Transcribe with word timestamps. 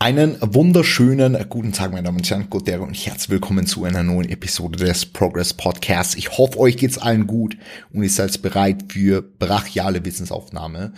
Einen 0.00 0.38
wunderschönen 0.40 1.36
guten 1.48 1.72
Tag, 1.72 1.90
meine 1.90 2.04
Damen 2.04 2.18
und 2.18 2.30
Herren, 2.30 2.48
Gotero 2.48 2.84
und 2.84 2.94
herzlich 2.94 3.30
willkommen 3.30 3.66
zu 3.66 3.82
einer 3.82 4.04
neuen 4.04 4.28
Episode 4.28 4.78
des 4.78 5.04
Progress 5.04 5.52
Podcasts. 5.52 6.14
Ich 6.14 6.38
hoffe, 6.38 6.56
euch 6.60 6.76
geht's 6.76 6.98
allen 6.98 7.26
gut 7.26 7.56
und 7.92 8.04
ihr 8.04 8.08
seid 8.08 8.40
bereit 8.40 8.92
für 8.92 9.22
brachiale 9.22 10.04
Wissensaufnahme. 10.04 10.92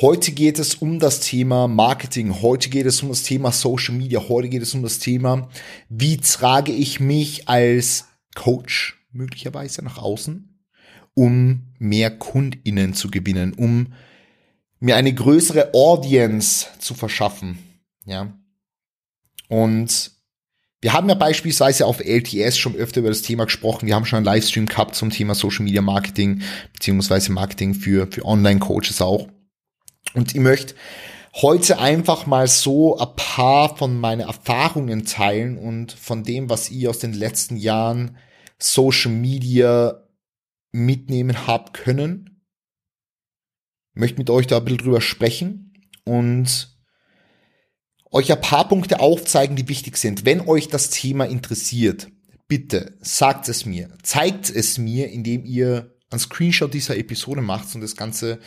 Heute 0.00 0.30
geht 0.30 0.60
es 0.60 0.76
um 0.76 1.00
das 1.00 1.18
Thema 1.18 1.66
Marketing, 1.66 2.40
heute 2.40 2.70
geht 2.70 2.86
es 2.86 3.02
um 3.02 3.08
das 3.08 3.24
Thema 3.24 3.50
Social 3.50 3.96
Media, 3.96 4.20
heute 4.28 4.48
geht 4.48 4.62
es 4.62 4.74
um 4.74 4.84
das 4.84 5.00
Thema, 5.00 5.48
wie 5.88 6.18
trage 6.18 6.70
ich 6.70 7.00
mich 7.00 7.48
als 7.48 8.04
Coach 8.36 8.96
möglicherweise 9.10 9.84
nach 9.84 9.98
außen, 9.98 10.56
um 11.14 11.72
mehr 11.80 12.16
KundInnen 12.16 12.94
zu 12.94 13.10
gewinnen, 13.10 13.54
um 13.54 13.92
mir 14.78 14.94
eine 14.94 15.12
größere 15.12 15.74
Audience 15.74 16.68
zu 16.78 16.94
verschaffen 16.94 17.58
ja. 18.06 18.32
Und 19.48 20.10
wir 20.80 20.92
haben 20.92 21.08
ja 21.08 21.14
beispielsweise 21.14 21.86
auf 21.86 22.00
LTS 22.00 22.58
schon 22.58 22.76
öfter 22.76 23.00
über 23.00 23.08
das 23.08 23.22
Thema 23.22 23.44
gesprochen. 23.44 23.86
Wir 23.86 23.94
haben 23.94 24.04
schon 24.04 24.18
einen 24.18 24.26
Livestream 24.26 24.66
gehabt 24.66 24.94
zum 24.94 25.10
Thema 25.10 25.34
Social 25.34 25.64
Media 25.64 25.82
Marketing, 25.82 26.42
beziehungsweise 26.72 27.32
Marketing 27.32 27.74
für, 27.74 28.06
für 28.10 28.24
Online-Coaches 28.24 29.00
auch. 29.00 29.28
Und 30.14 30.34
ich 30.34 30.40
möchte 30.40 30.74
heute 31.34 31.78
einfach 31.78 32.26
mal 32.26 32.46
so 32.46 32.98
ein 32.98 33.14
paar 33.16 33.76
von 33.76 33.98
meinen 33.98 34.20
Erfahrungen 34.20 35.04
teilen 35.04 35.58
und 35.58 35.92
von 35.92 36.22
dem, 36.22 36.48
was 36.48 36.70
ich 36.70 36.88
aus 36.88 36.98
den 36.98 37.12
letzten 37.12 37.56
Jahren 37.56 38.16
Social 38.58 39.12
Media 39.12 40.02
mitnehmen 40.72 41.46
habt 41.46 41.74
können. 41.74 42.42
Ich 43.94 44.00
möchte 44.00 44.18
mit 44.18 44.30
euch 44.30 44.46
da 44.46 44.58
ein 44.58 44.64
bisschen 44.64 44.78
drüber 44.78 45.00
sprechen 45.00 45.72
und 46.04 46.75
euch 48.16 48.32
ein 48.32 48.40
paar 48.40 48.66
Punkte 48.66 49.00
aufzeigen, 49.00 49.56
die 49.56 49.68
wichtig 49.68 49.98
sind. 49.98 50.24
Wenn 50.24 50.40
euch 50.40 50.68
das 50.68 50.88
Thema 50.88 51.26
interessiert, 51.26 52.08
bitte 52.48 52.96
sagt 53.00 53.48
es 53.48 53.66
mir. 53.66 53.90
Zeigt 54.02 54.48
es 54.48 54.78
mir, 54.78 55.10
indem 55.10 55.44
ihr 55.44 55.94
einen 56.10 56.18
Screenshot 56.18 56.72
dieser 56.72 56.96
Episode 56.96 57.42
macht 57.42 57.74
und 57.74 57.82
das 57.82 57.94
Ganze 57.94 58.40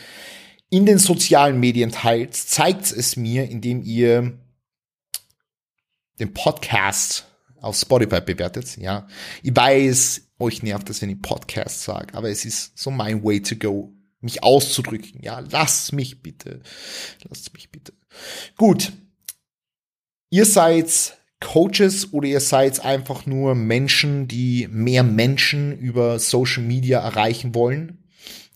in 0.70 0.86
den 0.86 0.98
sozialen 0.98 1.60
Medien 1.60 1.92
teilt. 1.92 2.34
Zeigt 2.34 2.90
es 2.90 3.16
mir, 3.16 3.48
indem 3.48 3.82
ihr 3.82 4.40
den 6.18 6.34
Podcast 6.34 7.26
auf 7.60 7.76
Spotify 7.76 8.20
bewertet. 8.20 8.76
Ja, 8.76 9.06
ich 9.42 9.54
weiß, 9.54 10.32
euch 10.40 10.64
nervt 10.64 10.88
das, 10.88 11.00
wenn 11.00 11.10
ich 11.10 11.22
Podcast 11.22 11.82
sage, 11.82 12.14
aber 12.14 12.28
es 12.28 12.44
ist 12.44 12.76
so 12.76 12.90
mein 12.90 13.22
way 13.22 13.40
to 13.40 13.54
go, 13.54 13.92
mich 14.20 14.42
auszudrücken. 14.42 15.22
Ja, 15.22 15.38
lasst 15.38 15.92
mich 15.92 16.22
bitte, 16.22 16.60
lasst 17.28 17.52
mich 17.52 17.70
bitte. 17.70 17.92
Gut, 18.56 18.92
Ihr 20.30 20.46
seid 20.46 21.18
Coaches 21.40 22.12
oder 22.12 22.28
ihr 22.28 22.40
seid 22.40 22.84
einfach 22.84 23.26
nur 23.26 23.56
Menschen, 23.56 24.28
die 24.28 24.68
mehr 24.70 25.02
Menschen 25.02 25.76
über 25.76 26.20
Social 26.20 26.62
Media 26.62 27.00
erreichen 27.00 27.54
wollen. 27.54 28.04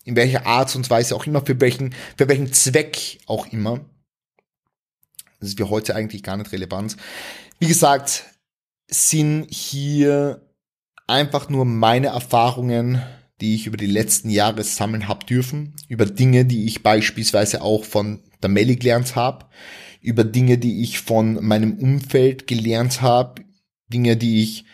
In 0.05 0.15
welcher 0.15 0.45
Art 0.45 0.73
und 0.75 0.89
Weise 0.89 1.15
auch 1.15 1.25
immer, 1.25 1.45
für 1.45 1.59
welchen, 1.59 1.93
für 2.17 2.29
welchen 2.29 2.53
Zweck 2.53 3.19
auch 3.25 3.47
immer. 3.47 3.83
Das 5.39 5.49
ist 5.49 5.57
für 5.57 5.69
heute 5.69 5.95
eigentlich 5.95 6.23
gar 6.23 6.37
nicht 6.37 6.51
relevant. 6.53 6.95
Wie 7.59 7.67
gesagt, 7.67 8.23
sind 8.87 9.47
hier 9.51 10.47
einfach 11.07 11.49
nur 11.49 11.65
meine 11.65 12.07
Erfahrungen, 12.07 13.01
die 13.41 13.55
ich 13.55 13.67
über 13.67 13.77
die 13.77 13.85
letzten 13.85 14.29
Jahre 14.29 14.63
sammeln 14.63 15.07
habe 15.07 15.25
dürfen, 15.25 15.75
über 15.89 16.05
Dinge, 16.05 16.45
die 16.45 16.65
ich 16.65 16.83
beispielsweise 16.83 17.61
auch 17.61 17.83
von 17.83 18.21
der 18.41 18.49
Melli 18.49 18.75
gelernt 18.75 19.15
habe, 19.15 19.45
über 20.05 20.23
Dinge, 20.23 20.57
die 20.57 20.81
ich 20.83 20.99
von 20.99 21.45
meinem 21.45 21.77
Umfeld 21.77 22.47
gelernt 22.47 23.01
habe, 23.01 23.43
Dinge, 23.87 24.17
die 24.17 24.43
ich 24.43 24.65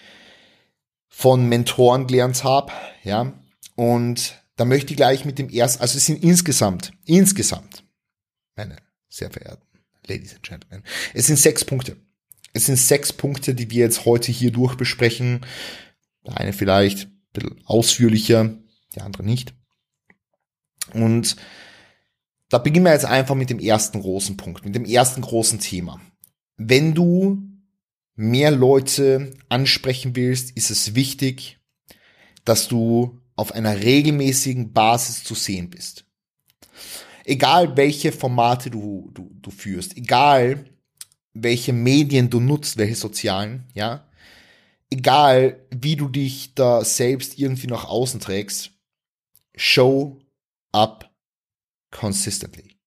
von 1.07 1.47
Mentoren 1.47 2.07
gelernt 2.07 2.43
habe, 2.43 2.71
ja. 3.03 3.33
Und 3.75 4.35
da 4.55 4.65
möchte 4.65 4.93
ich 4.93 4.97
gleich 4.97 5.25
mit 5.25 5.39
dem 5.39 5.49
ersten, 5.49 5.81
also 5.81 5.97
es 5.97 6.05
sind 6.05 6.23
insgesamt, 6.23 6.93
insgesamt, 7.05 7.83
meine 8.55 8.77
sehr 9.09 9.31
verehrten 9.31 9.65
Ladies 10.07 10.33
and 10.33 10.43
Gentlemen, 10.43 10.83
es 11.13 11.27
sind 11.27 11.37
sechs 11.37 11.65
Punkte. 11.65 11.97
Es 12.53 12.65
sind 12.65 12.77
sechs 12.77 13.13
Punkte, 13.13 13.55
die 13.55 13.71
wir 13.71 13.85
jetzt 13.85 14.05
heute 14.05 14.31
hier 14.31 14.51
durchbesprechen. 14.51 15.45
Der 16.25 16.37
eine 16.37 16.53
vielleicht 16.53 17.07
ein 17.07 17.21
bisschen 17.31 17.61
ausführlicher, 17.65 18.57
der 18.95 19.05
andere 19.05 19.23
nicht. 19.23 19.53
Und 20.93 21.37
da 22.51 22.57
beginnen 22.57 22.85
wir 22.85 22.91
jetzt 22.91 23.05
einfach 23.05 23.33
mit 23.33 23.49
dem 23.49 23.59
ersten 23.59 24.01
großen 24.01 24.35
Punkt, 24.35 24.65
mit 24.65 24.75
dem 24.75 24.83
ersten 24.83 25.21
großen 25.21 25.59
Thema. 25.59 26.01
Wenn 26.57 26.93
du 26.93 27.41
mehr 28.15 28.51
Leute 28.51 29.33
ansprechen 29.47 30.17
willst, 30.17 30.51
ist 30.57 30.69
es 30.69 30.93
wichtig, 30.93 31.59
dass 32.43 32.67
du 32.67 33.21
auf 33.37 33.53
einer 33.53 33.79
regelmäßigen 33.79 34.73
Basis 34.73 35.23
zu 35.23 35.33
sehen 35.33 35.69
bist. 35.69 36.05
Egal 37.23 37.77
welche 37.77 38.11
Formate 38.11 38.69
du, 38.69 39.09
du, 39.13 39.31
du 39.41 39.49
führst, 39.49 39.95
egal 39.95 40.65
welche 41.33 41.71
Medien 41.71 42.29
du 42.29 42.41
nutzt, 42.41 42.75
welche 42.77 42.95
sozialen, 42.95 43.71
ja, 43.73 44.09
egal 44.89 45.65
wie 45.69 45.95
du 45.95 46.09
dich 46.09 46.53
da 46.53 46.83
selbst 46.83 47.39
irgendwie 47.39 47.67
nach 47.67 47.85
außen 47.85 48.19
trägst, 48.19 48.71
show 49.55 50.19
up 50.73 51.10
consistently. 51.91 52.77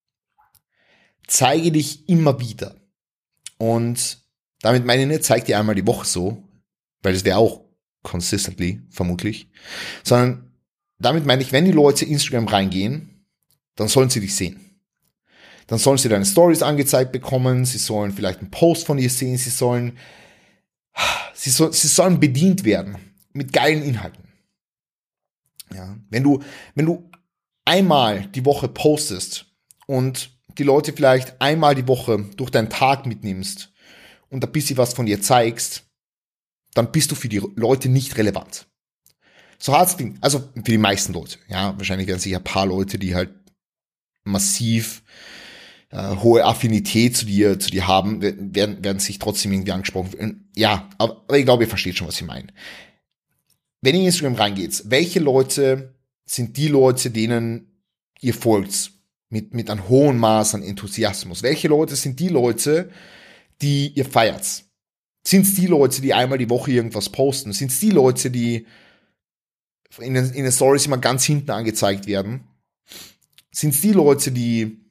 Zeige 1.27 1.73
dich 1.73 2.09
immer 2.09 2.41
wieder. 2.41 2.77
Und 3.59 4.19
damit 4.61 4.85
meine 4.85 5.03
ich 5.03 5.09
nicht, 5.09 5.25
zeig 5.25 5.45
dir 5.45 5.59
einmal 5.59 5.75
die 5.75 5.87
Woche 5.87 6.07
so, 6.07 6.43
weil 7.03 7.13
das 7.13 7.25
wäre 7.25 7.39
auch 7.39 7.65
consistently, 8.03 8.83
vermutlich, 8.91 9.49
sondern 10.03 10.53
damit 10.99 11.27
meine 11.27 11.43
ich, 11.43 11.53
wenn 11.53 11.65
die 11.65 11.73
Leute 11.73 12.05
Instagram 12.05 12.49
reingehen, 12.49 13.27
dann 13.77 13.89
sollen 13.89 14.11
sie 14.11 14.21
dich 14.21 14.35
sehen. 14.35 14.61
Dann 15.67 15.79
sollen 15.79 15.99
sie 15.99 16.09
deine 16.09 16.27
Stories 16.27 16.63
angezeigt 16.63 17.13
bekommen, 17.13 17.65
sie 17.65 17.79
sollen 17.79 18.13
vielleicht 18.13 18.41
einen 18.41 18.51
Post 18.51 18.87
von 18.87 18.99
dir 18.99 19.09
sehen, 19.09 19.39
sie 19.39 19.51
sollen, 19.51 19.99
sie, 21.35 21.51
soll, 21.51 21.73
sie 21.73 21.89
sollen 21.89 22.21
bedient 22.21 22.65
werden 22.65 22.97
mit 23.33 23.53
geilen 23.53 23.83
Inhalten. 23.83 24.25
Ja, 25.75 25.97
wenn 26.11 26.23
du, 26.23 26.43
wenn 26.75 26.87
du 26.87 27.11
einmal 27.65 28.27
die 28.27 28.45
Woche 28.45 28.69
postest 28.69 29.47
und 29.87 30.31
die 30.59 30.63
Leute 30.63 30.93
vielleicht 30.93 31.41
einmal 31.41 31.75
die 31.75 31.89
Woche 31.89 32.31
durch 32.37 32.51
deinen 32.51 32.71
Tag 32.71 33.07
mitnimmst 33.07 33.73
und 34.31 34.45
ein 34.45 34.53
bisschen 34.53 34.77
was 34.77 34.95
von 34.95 35.07
dir 35.07 35.21
zeigst, 35.21 35.85
dann 36.75 36.93
bist 36.93 37.11
du 37.11 37.15
für 37.15 37.29
die 37.29 37.43
Leute 37.57 37.89
nicht 37.89 38.17
relevant. 38.17 38.67
So 39.59 39.73
hart 39.73 39.89
es 39.89 39.97
klingt, 39.97 40.23
also 40.23 40.41
für 40.55 40.63
die 40.63 40.79
meisten 40.79 41.13
Leute. 41.13 41.39
Ja, 41.49 41.77
wahrscheinlich 41.79 42.09
werden 42.09 42.21
sich 42.21 42.35
ein 42.35 42.45
paar 42.45 42.67
Leute, 42.67 42.99
die 42.99 43.15
halt 43.15 43.31
massiv 44.25 45.03
äh, 45.91 46.17
hohe 46.17 46.45
Affinität 46.45 47.17
zu 47.17 47.27
dir, 47.27 47.59
zu 47.59 47.71
dir 47.71 47.87
haben, 47.87 48.21
werden, 48.21 48.85
werden 48.85 48.99
sich 48.99 49.19
trotzdem 49.19 49.53
irgendwie 49.53 49.73
angesprochen. 49.73 50.51
Ja, 50.57 50.91
aber, 50.99 51.23
ich 51.37 51.45
glaube, 51.45 51.65
ihr 51.65 51.69
versteht 51.69 51.97
schon, 51.97 52.09
was 52.09 52.21
ich 52.21 52.27
meine. 52.27 52.49
Wenn 53.81 53.95
ihr 53.95 54.01
in 54.01 54.07
Instagram 54.07 54.35
reingeht, 54.35 54.83
welche 54.87 55.21
Leute 55.21 55.94
sind 56.27 56.57
die 56.57 56.69
Leute, 56.69 57.11
denen 57.11 57.83
ihr 58.21 58.35
folgt, 58.35 58.93
mit, 59.29 59.55
mit 59.55 59.71
einem 59.71 59.89
hohen 59.89 60.19
Maß 60.19 60.55
an 60.55 60.63
Enthusiasmus? 60.63 61.43
Welche 61.43 61.69
Leute 61.69 61.97
sind 61.97 62.21
die 62.21 62.29
Leute, 62.29 62.91
die 63.61 63.89
ihr 63.89 64.05
feiert? 64.05 64.65
Sind 65.27 65.47
es 65.47 65.55
die 65.55 65.67
Leute, 65.67 66.03
die 66.03 66.15
einmal 66.15 66.39
die 66.39 66.51
Woche 66.51 66.73
irgendwas 66.73 67.09
posten? 67.09 67.53
Sind 67.53 67.71
es 67.71 67.81
die 67.81 67.91
Leute, 67.91 68.31
die 68.31 68.67
in 69.99 70.15
den, 70.15 70.31
in 70.33 70.45
den 70.45 70.53
Stories 70.53 70.87
immer 70.87 70.99
ganz 70.99 71.25
hinten 71.25 71.51
angezeigt 71.51 72.07
werden? 72.07 72.45
Sind 73.51 73.75
es 73.75 73.81
die 73.81 73.93
Leute, 73.93 74.33
die 74.33 74.85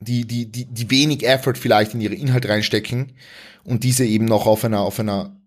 die, 0.00 0.26
die, 0.26 0.50
die, 0.50 0.66
die 0.66 0.90
wenig 0.90 1.26
Effort 1.26 1.54
vielleicht 1.54 1.94
in 1.94 2.00
ihre 2.00 2.14
Inhalte 2.14 2.48
reinstecken 2.48 3.12
und 3.64 3.84
diese 3.84 4.04
eben 4.04 4.26
noch 4.26 4.46
auf 4.46 4.64
einer, 4.64 4.80
auf 4.80 5.00
einer 5.00 5.40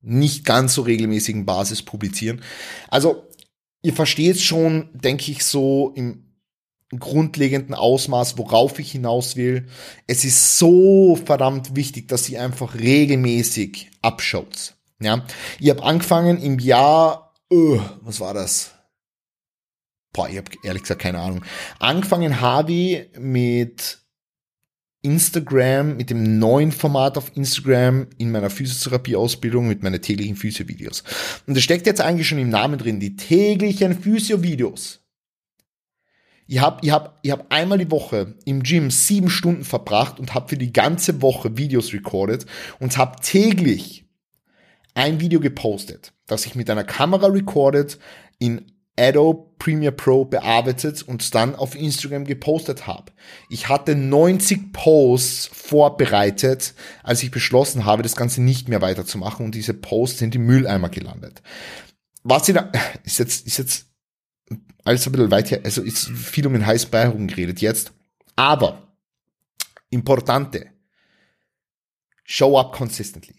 nicht 0.00 0.44
ganz 0.44 0.74
so 0.74 0.82
regelmäßigen 0.82 1.44
Basis 1.44 1.82
publizieren. 1.82 2.42
Also 2.88 3.26
ihr 3.82 3.92
versteht 3.92 4.40
schon, 4.40 4.90
denke 4.92 5.30
ich, 5.30 5.44
so 5.44 5.92
im 5.94 6.28
grundlegenden 6.98 7.74
Ausmaß, 7.74 8.38
worauf 8.38 8.78
ich 8.78 8.92
hinaus 8.92 9.36
will. 9.36 9.66
Es 10.06 10.24
ist 10.24 10.58
so 10.58 11.16
verdammt 11.16 11.76
wichtig, 11.76 12.08
dass 12.08 12.28
ihr 12.28 12.42
einfach 12.42 12.74
regelmäßig 12.74 13.90
abschaut. 14.00 14.76
Ja, 15.00 15.24
ihr 15.60 15.72
habt 15.72 15.82
angefangen 15.82 16.38
im 16.38 16.58
Jahr, 16.58 17.34
uh, 17.52 17.80
was 18.00 18.20
war 18.20 18.34
das? 18.34 18.72
Boah, 20.12 20.28
ich 20.28 20.38
habe 20.38 20.50
ehrlich 20.64 20.82
gesagt 20.82 21.02
keine 21.02 21.20
Ahnung. 21.20 21.44
Angefangen 21.78 22.40
habe 22.40 22.72
ich 22.72 23.08
mit 23.18 23.98
Instagram, 25.02 25.96
mit 25.96 26.10
dem 26.10 26.38
neuen 26.38 26.72
Format 26.72 27.16
auf 27.16 27.36
Instagram 27.36 28.08
in 28.18 28.30
meiner 28.32 28.50
Physiotherapie-Ausbildung 28.50 29.68
mit 29.68 29.82
meinen 29.82 30.02
täglichen 30.02 30.36
Physio-Videos. 30.36 31.04
Und 31.46 31.56
das 31.56 31.62
steckt 31.62 31.86
jetzt 31.86 32.00
eigentlich 32.00 32.26
schon 32.26 32.38
im 32.38 32.48
Namen 32.48 32.78
drin, 32.78 32.98
die 32.98 33.16
täglichen 33.16 34.00
Physio-Videos. 34.00 35.00
Ich 36.50 36.60
habe 36.60 36.80
ich 36.82 36.90
hab, 36.90 37.18
ich 37.22 37.30
hab 37.30 37.52
einmal 37.52 37.78
die 37.78 37.90
Woche 37.90 38.34
im 38.46 38.62
Gym 38.62 38.90
sieben 38.90 39.28
Stunden 39.28 39.64
verbracht 39.64 40.18
und 40.18 40.34
habe 40.34 40.48
für 40.48 40.56
die 40.56 40.72
ganze 40.72 41.20
Woche 41.20 41.56
Videos 41.58 41.92
recorded 41.92 42.46
und 42.80 42.96
habe 42.96 43.20
täglich 43.20 44.06
ein 44.94 45.20
Video 45.20 45.40
gepostet, 45.40 46.12
das 46.26 46.46
ich 46.46 46.54
mit 46.54 46.70
einer 46.70 46.84
Kamera 46.84 47.26
recorded, 47.26 47.98
in 48.38 48.72
Adobe 48.98 49.48
Premiere 49.58 49.92
Pro 49.92 50.24
bearbeitet 50.24 51.02
und 51.02 51.34
dann 51.34 51.54
auf 51.54 51.74
Instagram 51.74 52.24
gepostet 52.24 52.86
habe. 52.86 53.12
Ich 53.48 53.68
hatte 53.68 53.94
90 53.94 54.72
Posts 54.72 55.50
vorbereitet, 55.52 56.74
als 57.02 57.22
ich 57.22 57.30
beschlossen 57.30 57.84
habe, 57.84 58.02
das 58.02 58.16
Ganze 58.16 58.42
nicht 58.42 58.68
mehr 58.68 58.80
weiterzumachen 58.80 59.44
und 59.44 59.54
diese 59.54 59.74
Posts 59.74 60.18
sind 60.18 60.34
im 60.34 60.46
Mülleimer 60.46 60.88
gelandet. 60.88 61.42
Was 62.22 62.48
ich 62.48 62.54
da, 62.54 62.70
ist 63.04 63.18
jetzt, 63.18 63.46
ist 63.46 63.58
jetzt 63.58 63.86
alles 64.84 65.06
ein 65.06 65.12
bisschen 65.12 65.30
weit 65.30 65.50
her, 65.50 65.60
also 65.64 65.82
ist 65.82 66.08
viel 66.08 66.46
um 66.46 66.52
den 66.52 66.66
heißen 66.66 66.90
Brei 66.90 67.08
geredet 67.08 67.60
jetzt. 67.60 67.92
Aber, 68.36 68.94
importante, 69.90 70.66
show 72.24 72.58
up 72.58 72.72
consistently. 72.72 73.34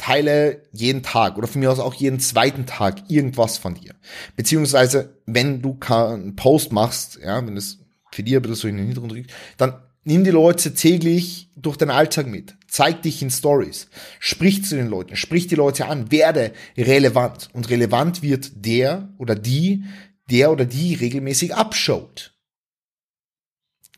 Teile 0.00 0.62
jeden 0.72 1.02
Tag 1.02 1.36
oder 1.36 1.46
von 1.46 1.60
mir 1.60 1.70
aus 1.70 1.78
auch 1.78 1.92
jeden 1.92 2.20
zweiten 2.20 2.64
Tag 2.64 3.10
irgendwas 3.10 3.58
von 3.58 3.74
dir. 3.74 3.94
Beziehungsweise, 4.34 5.20
wenn 5.26 5.60
du 5.60 5.76
einen 5.88 6.36
Post 6.36 6.72
machst, 6.72 7.18
ja, 7.22 7.46
wenn 7.46 7.58
es 7.58 7.80
für 8.10 8.22
dich 8.22 8.34
ein 8.34 8.40
bisschen 8.40 8.56
so 8.56 8.68
in 8.68 8.78
den 8.78 8.86
Hintergrund 8.86 9.12
liegt, 9.12 9.32
dann 9.58 9.74
nimm 10.04 10.24
die 10.24 10.30
Leute 10.30 10.72
täglich 10.72 11.50
durch 11.54 11.76
deinen 11.76 11.90
Alltag 11.90 12.26
mit. 12.28 12.56
Zeig 12.66 13.02
dich 13.02 13.20
in 13.20 13.30
Stories. 13.30 13.88
Sprich 14.20 14.64
zu 14.64 14.74
den 14.74 14.88
Leuten. 14.88 15.16
Sprich 15.16 15.48
die 15.48 15.54
Leute 15.54 15.86
an. 15.86 16.10
Werde 16.10 16.52
relevant. 16.78 17.50
Und 17.52 17.68
relevant 17.68 18.22
wird 18.22 18.52
der 18.54 19.12
oder 19.18 19.34
die, 19.34 19.84
der 20.30 20.50
oder 20.50 20.64
die 20.64 20.94
regelmäßig 20.94 21.54
abschaut. 21.54 22.32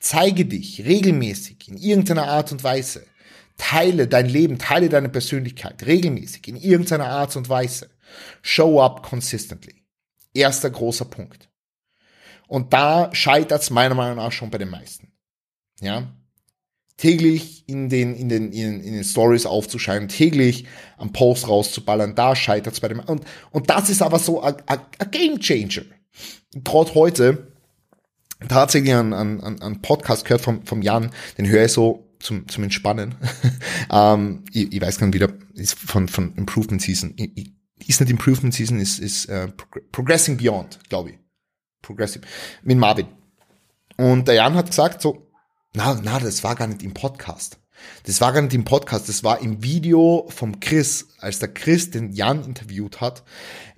Zeige 0.00 0.46
dich 0.46 0.84
regelmäßig 0.84 1.69
in 1.69 1.76
irgendeiner 1.76 2.26
Art 2.26 2.50
und 2.50 2.64
Weise. 2.64 3.06
Teile 3.62 4.08
dein 4.08 4.28
Leben, 4.28 4.58
teile 4.58 4.88
deine 4.88 5.08
Persönlichkeit 5.08 5.86
regelmäßig 5.86 6.48
in 6.48 6.56
irgendeiner 6.56 7.06
Art 7.06 7.36
und 7.36 7.48
Weise. 7.48 7.90
Show 8.42 8.80
up 8.80 9.04
consistently. 9.04 9.84
Erster 10.34 10.68
großer 10.68 11.04
Punkt. 11.04 11.48
Und 12.48 12.72
da 12.72 13.14
scheitert 13.14 13.62
es 13.62 13.70
meiner 13.70 13.94
Meinung 13.94 14.16
nach 14.16 14.32
schon 14.32 14.50
bei 14.50 14.58
den 14.58 14.68
meisten. 14.68 15.12
Ja. 15.80 16.12
Täglich 16.96 17.62
in 17.68 17.88
den, 17.88 18.16
in 18.16 18.28
den, 18.28 18.50
in, 18.50 18.80
in 18.80 18.94
den 18.94 19.04
Stories 19.04 19.46
aufzuscheinen, 19.46 20.08
täglich 20.08 20.66
am 20.96 21.12
Post 21.12 21.46
rauszuballern, 21.46 22.16
da 22.16 22.34
scheitert 22.34 22.74
es 22.74 22.80
bei 22.80 22.88
dem. 22.88 22.98
Und, 22.98 23.24
und 23.52 23.70
das 23.70 23.90
ist 23.90 24.02
aber 24.02 24.18
so 24.18 24.42
ein 24.42 24.56
Game 25.12 25.38
Changer. 25.38 25.84
Gerade 26.64 26.94
heute 26.94 27.52
tatsächlich 28.48 28.92
an, 28.92 29.12
an, 29.12 29.40
an 29.40 29.82
Podcast 29.82 30.24
gehört 30.24 30.42
vom, 30.42 30.66
vom 30.66 30.82
Jan, 30.82 31.12
den 31.38 31.46
höre 31.46 31.66
ich 31.66 31.72
so 31.72 32.11
zum, 32.22 32.48
zum 32.48 32.64
Entspannen. 32.64 33.14
ähm, 33.90 34.44
ich, 34.52 34.72
ich, 34.72 34.80
weiß 34.80 34.98
gar 34.98 35.06
nicht 35.06 35.14
wieder, 35.14 35.32
ist 35.54 35.78
von, 35.78 36.08
von 36.08 36.34
Improvement 36.36 36.80
Season. 36.80 37.14
Ist 37.86 38.00
nicht 38.00 38.10
Improvement 38.10 38.54
Season, 38.54 38.78
ist, 38.78 38.98
ist 38.98 39.28
uh, 39.28 39.48
Progressing 39.90 40.36
Beyond, 40.36 40.78
glaube 40.88 41.10
ich. 41.10 41.19
Progressive. 41.82 42.24
Mit 42.62 42.78
Marvin. 42.78 43.06
Und 43.96 44.28
der 44.28 44.36
Jan 44.36 44.54
hat 44.54 44.69
gesagt 44.69 45.02
so, 45.02 45.28
na, 45.74 46.00
na, 46.02 46.19
das 46.19 46.44
war 46.44 46.54
gar 46.54 46.66
nicht 46.66 46.82
im 46.82 46.94
Podcast. 46.94 47.58
Das 48.04 48.20
war 48.20 48.32
gar 48.32 48.42
nicht 48.42 48.54
im 48.54 48.64
Podcast, 48.64 49.08
das 49.08 49.24
war 49.24 49.40
im 49.40 49.62
Video 49.62 50.26
vom 50.28 50.60
Chris, 50.60 51.08
als 51.19 51.40
der 51.40 51.52
Chris 51.52 51.90
den 51.90 52.12
Jan 52.12 52.44
interviewt 52.44 53.00
hat. 53.00 53.24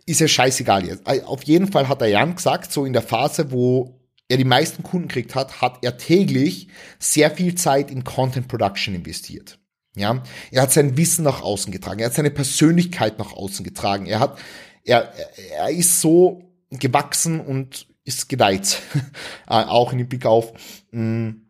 Ist 0.06 0.20
ja 0.20 0.28
scheißegal 0.28 0.84
jetzt. 0.84 1.06
Auf 1.06 1.44
jeden 1.44 1.72
Fall 1.72 1.88
hat 1.88 2.02
der 2.02 2.08
Jan 2.08 2.36
gesagt, 2.36 2.70
so 2.70 2.84
in 2.84 2.92
der 2.92 3.00
Phase, 3.00 3.50
wo 3.50 3.98
er 4.28 4.36
die 4.36 4.44
meisten 4.44 4.82
Kunden 4.82 5.08
kriegt 5.08 5.34
hat, 5.34 5.60
hat 5.60 5.84
er 5.84 5.98
täglich 5.98 6.68
sehr 6.98 7.30
viel 7.30 7.54
Zeit 7.54 7.90
in 7.90 8.04
Content 8.04 8.48
Production 8.48 8.94
investiert. 8.94 9.58
Ja, 9.96 10.22
er 10.50 10.62
hat 10.62 10.72
sein 10.72 10.96
Wissen 10.96 11.24
nach 11.24 11.42
außen 11.42 11.70
getragen, 11.70 12.00
er 12.00 12.06
hat 12.06 12.14
seine 12.14 12.30
Persönlichkeit 12.30 13.18
nach 13.18 13.32
außen 13.32 13.64
getragen, 13.64 14.06
er 14.06 14.18
hat, 14.18 14.38
er, 14.82 15.12
er 15.56 15.70
ist 15.70 16.00
so 16.00 16.50
gewachsen 16.70 17.38
und 17.38 17.86
ist 18.04 18.28
gedeiht, 18.28 18.80
äh, 19.46 19.52
auch 19.54 19.92
in 19.92 19.98
den 19.98 20.08
Blick 20.08 20.26
auf 20.26 20.52
mh, 20.90 21.00
mm, 21.00 21.40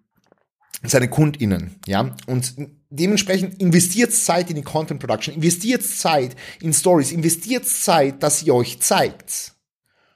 seine 0.83 1.09
KundInnen, 1.09 1.77
ja, 1.87 2.15
und 2.27 2.55
dementsprechend 2.91 3.63
investiert 3.63 4.13
Zeit 4.13 4.51
in 4.51 4.57
die 4.57 4.63
Content 4.63 5.01
Production, 5.01 5.35
investiert 5.35 5.83
Zeit 5.83 6.37
in 6.61 6.75
Stories, 6.75 7.13
investiert 7.13 7.67
Zeit, 7.67 8.23
dass 8.23 8.43
ihr 8.43 8.55
euch 8.55 8.81
zeigt 8.81 9.54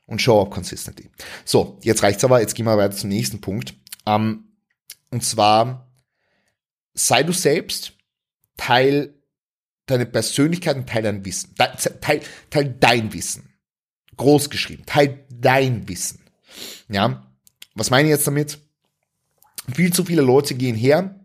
und 0.08 0.20
show 0.20 0.40
up 0.40 0.50
consistently. 0.50 1.10
So, 1.44 1.78
jetzt 1.82 2.02
reicht's 2.02 2.25
aber, 2.25 2.40
jetzt 2.40 2.55
gehen 2.55 2.66
wir 2.66 2.76
weiter 2.76 2.96
zum 2.96 3.10
nächsten 3.10 3.40
Punkt. 3.40 3.75
Ähm, 4.06 4.49
und 5.10 5.22
zwar, 5.22 5.93
sei 6.94 7.22
du 7.22 7.32
selbst, 7.32 7.93
teil 8.56 9.14
deine 9.87 10.06
Persönlichkeit 10.06 10.76
und 10.76 10.88
teil 10.88 11.02
dein 11.02 11.25
Wissen. 11.25 11.55
Teil, 12.00 12.20
teil 12.50 12.76
dein 12.81 13.12
Wissen. 13.12 13.55
Groß 14.16 14.50
geschrieben. 14.50 14.84
Teil 14.87 15.25
dein 15.31 15.88
Wissen. 15.88 16.20
Ja. 16.88 17.31
Was 17.75 17.90
meine 17.90 18.08
ich 18.08 18.12
jetzt 18.12 18.26
damit? 18.26 18.58
Viel 19.72 19.93
zu 19.93 20.04
viele 20.04 20.22
Leute 20.22 20.54
gehen 20.54 20.75
her, 20.75 21.20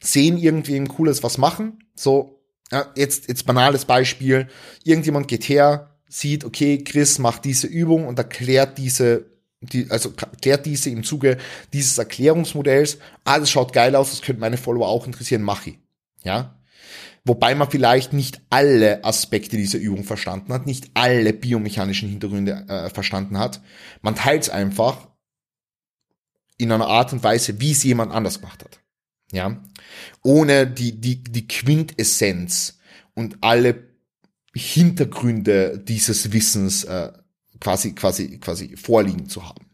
sehen 0.00 0.38
irgendwie 0.38 0.76
ein 0.76 0.88
cooles 0.88 1.22
was 1.24 1.36
machen. 1.36 1.84
So, 1.94 2.40
ja, 2.70 2.86
jetzt, 2.94 3.28
jetzt 3.28 3.44
banales 3.44 3.84
Beispiel. 3.84 4.48
Irgendjemand 4.84 5.26
geht 5.26 5.48
her, 5.48 5.91
sieht, 6.12 6.44
okay, 6.44 6.84
Chris 6.84 7.18
macht 7.18 7.44
diese 7.46 7.66
Übung 7.66 8.06
und 8.06 8.18
erklärt 8.18 8.76
diese, 8.76 9.24
die, 9.60 9.90
also 9.90 10.10
erklärt 10.10 10.66
diese 10.66 10.90
im 10.90 11.04
Zuge 11.04 11.38
dieses 11.72 11.96
Erklärungsmodells, 11.96 12.98
ah, 13.24 13.38
das 13.38 13.50
schaut 13.50 13.72
geil 13.72 13.96
aus, 13.96 14.10
das 14.10 14.20
könnte 14.20 14.40
meine 14.40 14.58
Follower 14.58 14.88
auch 14.88 15.06
interessieren, 15.06 15.42
mach 15.42 15.66
ich. 15.66 15.78
Ja. 16.22 16.58
Wobei 17.24 17.54
man 17.54 17.70
vielleicht 17.70 18.12
nicht 18.12 18.42
alle 18.50 19.04
Aspekte 19.04 19.56
dieser 19.56 19.78
Übung 19.78 20.04
verstanden 20.04 20.52
hat, 20.52 20.66
nicht 20.66 20.90
alle 20.94 21.32
biomechanischen 21.32 22.10
Hintergründe 22.10 22.66
äh, 22.68 22.90
verstanden 22.90 23.38
hat. 23.38 23.62
Man 24.02 24.16
teilt 24.16 24.42
es 24.42 24.50
einfach 24.50 25.08
in 26.58 26.72
einer 26.72 26.88
Art 26.88 27.12
und 27.12 27.22
Weise, 27.22 27.60
wie 27.60 27.72
es 27.72 27.84
jemand 27.84 28.12
anders 28.12 28.40
gemacht 28.40 28.64
hat. 28.64 28.80
Ja. 29.32 29.62
Ohne 30.22 30.66
die, 30.66 31.00
die, 31.00 31.22
die 31.22 31.48
Quintessenz 31.48 32.78
und 33.14 33.38
alle 33.40 33.91
Hintergründe 34.54 35.78
dieses 35.78 36.32
Wissens 36.32 36.84
äh, 36.84 37.12
quasi, 37.60 37.92
quasi, 37.92 38.38
quasi 38.38 38.76
vorliegen 38.76 39.28
zu 39.28 39.48
haben. 39.48 39.66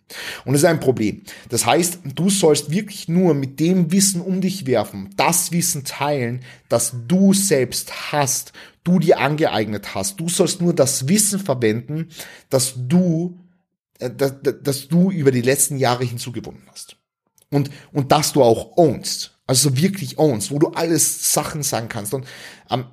Und 0.45 0.55
das 0.55 0.63
ist 0.63 0.69
ein 0.69 0.81
Problem. 0.81 1.23
Das 1.51 1.67
heißt, 1.67 2.01
du 2.15 2.31
sollst 2.31 2.71
wirklich 2.71 3.09
nur 3.09 3.35
mit 3.35 3.61
dem 3.61 3.93
Wissen 3.93 4.21
um 4.21 4.41
dich 4.41 4.67
werfen, 4.67 5.11
das 5.17 5.53
Wissen 5.53 5.85
teilen, 5.85 6.41
das 6.69 6.94
du 7.06 7.35
selbst 7.35 8.13
hast, 8.13 8.53
du 8.85 8.99
dir 8.99 9.20
angeeignet 9.20 9.94
hast. 9.94 10.19
Du 10.19 10.29
sollst 10.29 10.61
nur 10.61 10.75
das 10.75 11.08
Wissen 11.08 11.41
verwenden, 11.41 12.08
das 12.49 12.75
du, 12.77 13.39
äh, 13.99 14.11
das, 14.11 14.35
das 14.63 14.89
du 14.89 15.11
über 15.11 15.31
die 15.31 15.43
letzten 15.43 15.77
Jahre 15.77 16.05
hinzugewonnen 16.05 16.63
hast. 16.70 16.97
Und, 17.51 17.70
und 17.93 18.13
das 18.13 18.32
du 18.32 18.43
auch 18.43 18.77
ownst. 18.77 19.39
Also 19.47 19.77
wirklich 19.77 20.19
ownst, 20.19 20.51
wo 20.51 20.58
du 20.58 20.69
alles 20.69 21.32
Sachen 21.32 21.63
sagen 21.63 21.89
kannst. 21.89 22.13
Und 22.13 22.27
am 22.69 22.87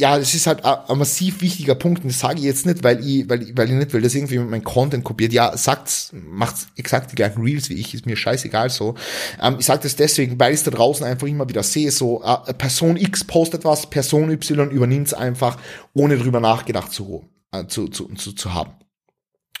ja, 0.00 0.16
das 0.16 0.32
ist 0.32 0.46
halt 0.46 0.64
ein, 0.64 0.98
massiv 0.98 1.40
wichtiger 1.40 1.74
Punkt 1.74 2.04
und 2.04 2.12
das 2.12 2.20
sage 2.20 2.38
ich 2.38 2.44
jetzt 2.44 2.66
nicht, 2.66 2.84
weil 2.84 3.04
ich, 3.04 3.28
weil, 3.28 3.56
weil 3.56 3.68
ich 3.68 3.74
nicht 3.74 3.92
will, 3.92 4.00
dass 4.00 4.14
irgendwie 4.14 4.38
mein 4.38 4.62
Content 4.62 5.02
kopiert. 5.02 5.32
Ja, 5.32 5.56
sagt's, 5.56 6.10
macht 6.12 6.54
exakt 6.76 7.10
die 7.10 7.16
gleichen 7.16 7.42
Reels 7.42 7.68
wie 7.68 7.74
ich, 7.74 7.94
ist 7.94 8.06
mir 8.06 8.16
scheißegal 8.16 8.70
so. 8.70 8.94
Ähm, 9.42 9.56
ich 9.58 9.66
sage 9.66 9.82
das 9.82 9.96
deswegen, 9.96 10.38
weil 10.38 10.54
ich 10.54 10.62
da 10.62 10.70
draußen 10.70 11.04
einfach 11.04 11.26
immer 11.26 11.48
wieder 11.48 11.64
sehe, 11.64 11.90
so 11.90 12.22
äh, 12.22 12.54
Person 12.54 12.96
X 12.96 13.24
postet 13.24 13.64
was, 13.64 13.90
Person 13.90 14.30
Y 14.30 14.70
übernimmt's 14.70 15.14
einfach, 15.14 15.58
ohne 15.94 16.16
drüber 16.16 16.38
nachgedacht 16.38 16.92
zu, 16.92 17.24
äh, 17.50 17.66
zu, 17.66 17.88
zu, 17.88 18.06
zu, 18.14 18.32
zu 18.32 18.54
haben 18.54 18.72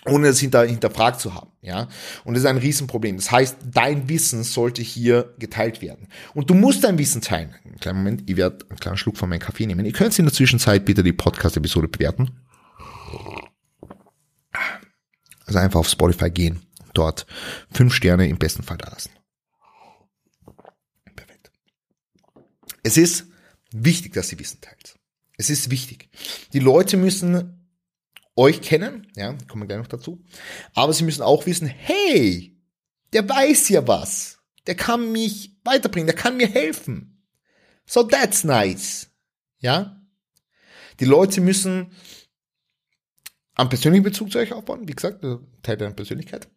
ohne 0.06 0.28
es 0.28 0.38
hinter, 0.38 0.64
hinterfragt 0.64 1.20
zu 1.20 1.34
haben, 1.34 1.50
ja. 1.60 1.88
Und 2.24 2.34
das 2.34 2.44
ist 2.44 2.48
ein 2.48 2.56
Riesenproblem. 2.56 3.16
Das 3.16 3.30
heißt, 3.30 3.56
dein 3.64 4.08
Wissen 4.08 4.44
sollte 4.44 4.82
hier 4.82 5.34
geteilt 5.38 5.82
werden. 5.82 6.08
Und 6.34 6.50
du 6.50 6.54
musst 6.54 6.84
dein 6.84 6.98
Wissen 6.98 7.20
teilen. 7.20 7.54
Einen 7.64 7.80
kleinen 7.80 7.98
Moment, 7.98 8.30
ich 8.30 8.36
werde 8.36 8.64
einen 8.68 8.78
kleinen 8.78 8.96
Schluck 8.96 9.16
von 9.16 9.28
meinem 9.28 9.40
Kaffee 9.40 9.66
nehmen. 9.66 9.84
Ihr 9.84 9.92
könnt 9.92 10.18
in 10.18 10.24
der 10.24 10.34
Zwischenzeit 10.34 10.84
bitte 10.84 11.02
die 11.02 11.12
Podcast-Episode 11.12 11.88
bewerten. 11.88 12.40
Also 15.46 15.58
einfach 15.58 15.80
auf 15.80 15.88
Spotify 15.88 16.30
gehen, 16.30 16.60
dort 16.94 17.26
fünf 17.70 17.94
Sterne 17.94 18.28
im 18.28 18.38
besten 18.38 18.62
Fall 18.62 18.76
da 18.76 18.90
lassen. 18.90 19.10
Perfekt. 21.16 21.50
Es 22.82 22.96
ist 22.96 23.26
wichtig, 23.72 24.12
dass 24.12 24.30
ihr 24.30 24.38
Wissen 24.38 24.60
teilt. 24.60 24.98
Es 25.38 25.50
ist 25.50 25.70
wichtig. 25.70 26.10
Die 26.52 26.58
Leute 26.58 26.96
müssen 26.96 27.57
euch 28.38 28.62
kennen, 28.62 29.06
ja, 29.16 29.36
kommen 29.48 29.62
wir 29.62 29.66
gleich 29.66 29.78
noch 29.78 29.88
dazu. 29.88 30.24
Aber 30.74 30.92
sie 30.92 31.04
müssen 31.04 31.22
auch 31.22 31.44
wissen, 31.44 31.66
hey, 31.66 32.56
der 33.12 33.28
weiß 33.28 33.68
ja 33.70 33.86
was. 33.86 34.38
Der 34.66 34.76
kann 34.76 35.12
mich 35.12 35.56
weiterbringen, 35.64 36.06
der 36.06 36.16
kann 36.16 36.36
mir 36.36 36.48
helfen. 36.48 37.24
So 37.84 38.04
that's 38.04 38.44
nice. 38.44 39.10
Ja? 39.58 40.00
Die 41.00 41.04
Leute 41.04 41.40
müssen 41.40 41.90
einen 43.54 43.68
persönlichen 43.68 44.04
Bezug 44.04 44.30
zu 44.30 44.38
euch 44.38 44.52
aufbauen, 44.52 44.86
wie 44.86 44.94
gesagt, 44.94 45.24
Teil 45.62 45.76
der 45.76 45.90
Persönlichkeit. 45.90 46.48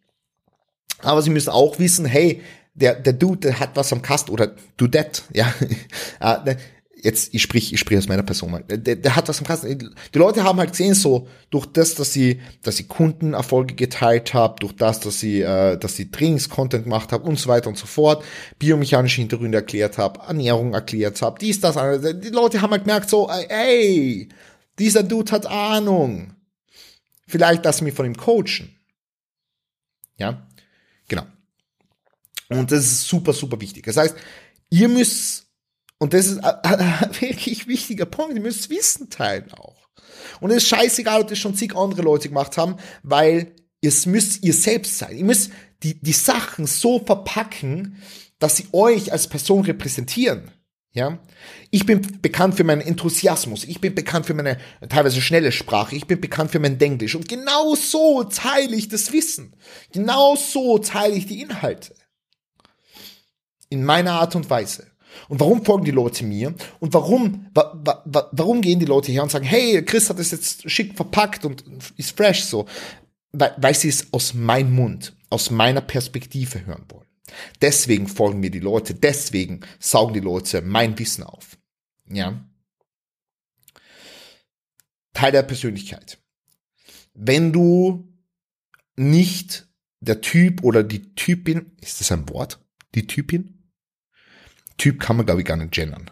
Aber 1.00 1.22
sie 1.22 1.32
müssen 1.32 1.50
auch 1.50 1.80
wissen, 1.80 2.06
hey, 2.06 2.44
der, 2.74 2.96
der 2.96 3.14
Dude, 3.14 3.40
der 3.40 3.60
hat 3.60 3.76
was 3.76 3.92
am 3.92 4.04
Kasten 4.04 4.32
oder 4.32 4.56
Dudette, 4.78 5.24
ja, 5.34 5.52
äh, 6.20 6.56
jetzt, 7.04 7.34
ich 7.34 7.42
sprich, 7.42 7.74
ich 7.74 7.80
sprich 7.80 7.98
aus 7.98 8.08
meiner 8.08 8.24
Person 8.24 8.52
mal, 8.52 8.64
der, 8.64 8.96
der 8.96 9.16
hat 9.16 9.28
was 9.28 9.40
am 9.40 9.46
Kasten. 9.46 9.96
Die 10.14 10.18
Leute 10.18 10.44
haben 10.44 10.60
halt 10.60 10.72
gesehen, 10.72 10.94
so, 10.94 11.28
durch 11.50 11.66
das, 11.66 11.96
dass 11.96 12.14
sie, 12.14 12.42
dass 12.62 12.78
sie 12.78 12.86
Kundenerfolge 12.86 13.76
geteilt 13.76 14.34
haben, 14.34 14.56
durch 14.60 14.74
das, 14.74 15.00
dass 15.00 15.20
sie, 15.20 15.42
äh, 15.42 15.78
dass 15.78 15.96
sie 15.96 16.12
Trainings-Content 16.12 16.84
gemacht 16.84 17.12
haben 17.12 17.24
und 17.24 17.40
so 17.40 17.50
weiter 17.50 17.70
und 17.70 17.78
so 17.78 17.86
fort, 17.86 18.24
biomechanische 18.60 19.22
Hintergründe 19.22 19.58
erklärt 19.58 19.98
habe, 19.98 20.22
Ernährung 20.22 20.74
erklärt 20.74 21.22
habe, 21.22 21.40
dies, 21.40 21.60
das, 21.60 21.76
die 21.76 22.30
Leute 22.30 22.62
haben 22.62 22.72
halt 22.72 22.84
gemerkt, 22.84 23.10
so, 23.10 23.30
ey, 23.30 24.30
dieser 24.80 25.04
Dude 25.04 25.32
hat 25.32 25.46
Ahnung. 25.46 26.36
Vielleicht 27.28 27.64
lass 27.66 27.82
mich 27.82 27.94
von 27.94 28.06
ihm 28.06 28.18
coachen. 28.18 28.76
Ja, 30.18 30.48
genau. 31.08 31.24
Und 32.50 32.72
das 32.72 32.80
ist 32.80 33.08
super, 33.08 33.32
super 33.32 33.60
wichtig. 33.62 33.86
Das 33.86 33.98
heißt, 33.98 34.16
ihr 34.70 34.90
müsst 34.90 35.51
und 36.02 36.14
das 36.14 36.26
ist 36.26 36.40
ein 36.40 37.12
wirklich 37.20 37.68
wichtiger 37.68 38.08
Punkt. 38.08 38.34
Ihr 38.34 38.42
müsst 38.42 38.72
Wissen 38.72 39.12
teilen 39.12 39.54
auch. 39.54 39.88
Und 40.40 40.50
es 40.50 40.58
ist 40.58 40.70
scheißegal, 40.70 41.22
ob 41.22 41.28
das 41.28 41.38
schon 41.38 41.54
zig 41.54 41.76
andere 41.76 42.02
Leute 42.02 42.28
gemacht 42.28 42.58
haben, 42.58 42.78
weil 43.04 43.54
es 43.82 44.08
müsst 44.08 44.44
ihr 44.44 44.56
selbst 44.56 44.98
sein. 44.98 45.16
Ihr 45.16 45.26
müsst 45.26 45.52
die, 45.84 46.02
die 46.02 46.12
Sachen 46.12 46.66
so 46.66 46.98
verpacken, 46.98 48.02
dass 48.40 48.58
sie 48.58 48.66
euch 48.72 49.12
als 49.12 49.28
Person 49.28 49.64
repräsentieren. 49.64 50.50
Ja, 50.92 51.20
ich 51.70 51.86
bin 51.86 52.20
bekannt 52.20 52.56
für 52.56 52.64
meinen 52.64 52.82
Enthusiasmus. 52.82 53.64
Ich 53.64 53.80
bin 53.80 53.94
bekannt 53.94 54.26
für 54.26 54.34
meine 54.34 54.58
teilweise 54.90 55.22
schnelle 55.22 55.52
Sprache. 55.52 55.96
Ich 55.96 56.08
bin 56.08 56.20
bekannt 56.20 56.50
für 56.50 56.60
mein 56.60 56.80
Denglisch. 56.80 57.14
Und 57.14 57.30
genau 57.30 57.76
so 57.76 58.24
teile 58.24 58.76
ich 58.76 58.90
das 58.90 59.14
Wissen. 59.14 59.56
Genau 59.92 60.36
so 60.36 60.80
teile 60.80 61.14
ich 61.14 61.28
die 61.28 61.44
Inhalte. 61.44 61.94
In 63.70 63.86
meiner 63.86 64.14
Art 64.14 64.36
und 64.36 64.50
Weise. 64.50 64.91
Und 65.30 65.40
warum 65.40 65.64
folgen 65.64 65.86
die 65.86 65.92
Leute 65.92 66.24
mir? 66.24 66.54
Und 66.80 66.94
warum, 66.94 67.48
wa, 67.54 67.80
wa, 67.84 68.02
wa, 68.06 68.30
warum 68.32 68.62
gehen 68.62 68.80
die 68.80 68.86
Leute 68.86 69.12
her 69.12 69.24
und 69.24 69.32
sagen, 69.32 69.46
hey, 69.46 69.84
Chris 69.84 70.10
hat 70.10 70.20
es 70.20 70.32
jetzt 70.32 70.70
schick 70.70 70.96
verpackt 70.96 71.46
und 71.46 71.64
ist 71.98 72.16
fresh 72.16 72.44
so? 72.44 72.66
Weil, 73.32 73.56
weil 73.58 73.76
sie 73.76 73.90
es 73.90 74.12
aus 74.12 74.34
meinem 74.34 74.74
Mund, 74.74 75.16
aus 75.30 75.50
meiner 75.52 75.82
Perspektive 75.82 76.66
hören 76.66 76.86
wollen. 76.90 77.06
Deswegen 77.62 78.08
folgen 78.08 78.40
mir 78.40 78.52
die 78.52 78.60
Leute, 78.60 78.94
deswegen 78.94 79.62
saugen 79.80 80.14
die 80.14 80.20
Leute 80.20 80.62
mein 80.62 80.98
Wissen 81.00 81.24
auf. 81.24 81.58
Ja. 82.10 82.46
Teil 85.14 85.32
der 85.32 85.44
Persönlichkeit. 85.44 86.20
Wenn 87.14 87.54
du 87.54 88.12
nicht 88.96 89.68
der 90.00 90.22
Typ 90.22 90.64
oder 90.64 90.84
die 90.84 91.14
Typin, 91.16 91.72
ist 91.82 92.00
das 92.02 92.12
ein 92.12 92.28
Wort? 92.30 92.60
Die 92.96 93.08
Typin? 93.08 93.61
Typ 94.78 95.00
kann 95.00 95.18
man, 95.18 95.26
glaube 95.26 95.42
ich, 95.42 95.48
gar 95.48 95.58
nicht 95.58 95.72
gendern. 95.72 96.12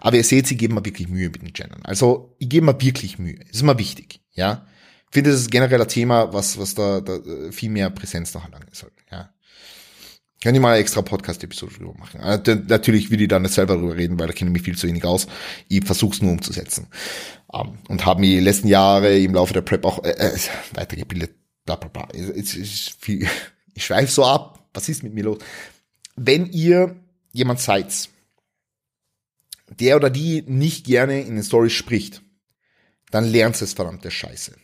Aber 0.00 0.16
ihr 0.16 0.24
seht, 0.24 0.46
sie 0.46 0.56
geben 0.56 0.74
mir 0.74 0.84
wirklich 0.84 1.08
Mühe 1.08 1.28
mit 1.28 1.42
dem 1.42 1.52
Gendern. 1.52 1.82
Also, 1.84 2.36
ich 2.38 2.48
gebe 2.48 2.66
mir 2.66 2.80
wirklich 2.80 3.18
Mühe. 3.18 3.38
Das 3.38 3.50
ist 3.50 3.62
immer 3.62 3.78
wichtig, 3.78 4.20
ja. 4.32 4.66
Ich 5.06 5.14
finde, 5.14 5.30
das 5.30 5.40
ist 5.40 5.50
generell 5.50 5.80
ein 5.80 5.88
Thema, 5.88 6.32
was, 6.32 6.58
was 6.58 6.74
da, 6.74 7.00
da 7.00 7.16
äh, 7.16 7.52
viel 7.52 7.70
mehr 7.70 7.90
Präsenz 7.90 8.32
noch 8.34 8.44
erlangen 8.44 8.68
soll, 8.72 8.92
ja. 9.10 9.32
Kann 10.42 10.54
ich 10.54 10.60
mal 10.60 10.70
eine 10.70 10.80
extra 10.80 11.02
Podcast-Episode 11.02 11.74
drüber 11.74 11.94
machen. 11.98 12.20
Also, 12.20 12.54
natürlich 12.54 13.10
will 13.10 13.20
ich 13.20 13.28
da 13.28 13.38
nicht 13.38 13.52
selber 13.52 13.76
drüber 13.76 13.96
reden, 13.96 14.18
weil 14.18 14.26
da 14.26 14.32
kenne 14.32 14.50
ich 14.50 14.54
mich 14.54 14.62
viel 14.62 14.76
zu 14.76 14.86
wenig 14.86 15.04
aus. 15.04 15.26
Ich 15.68 15.84
versuche 15.84 16.14
es 16.14 16.22
nur 16.22 16.32
umzusetzen. 16.32 16.86
Um, 17.46 17.68
ähm, 17.68 17.78
und 17.88 18.06
habe 18.06 18.20
mich 18.20 18.30
die 18.30 18.40
letzten 18.40 18.68
Jahre 18.68 19.18
im 19.18 19.34
Laufe 19.34 19.52
der 19.52 19.60
Prep 19.60 19.84
auch 19.84 20.02
äh, 20.02 20.12
äh, 20.12 20.38
weitergebildet. 20.72 21.34
Bla 21.66 21.76
bla 21.76 21.88
bla. 21.88 22.08
Es, 22.14 22.56
es, 22.56 22.96
viel, 22.98 23.28
ich 23.74 23.84
schweife 23.84 24.10
so 24.10 24.24
ab. 24.24 24.66
Was 24.72 24.88
ist 24.88 25.02
mit 25.02 25.12
mir 25.12 25.24
los? 25.24 25.38
Wenn 26.16 26.46
ihr 26.46 26.96
jemand 27.32 27.60
seid, 27.60 28.08
der 29.78 29.96
oder 29.96 30.10
die 30.10 30.42
nicht 30.42 30.84
gerne 30.84 31.20
in 31.20 31.34
den 31.34 31.44
Stories 31.44 31.72
spricht, 31.72 32.22
dann 33.10 33.24
lernt 33.24 33.60
es 33.60 33.72
verdammte 33.72 34.10
Scheiße. 34.10 34.56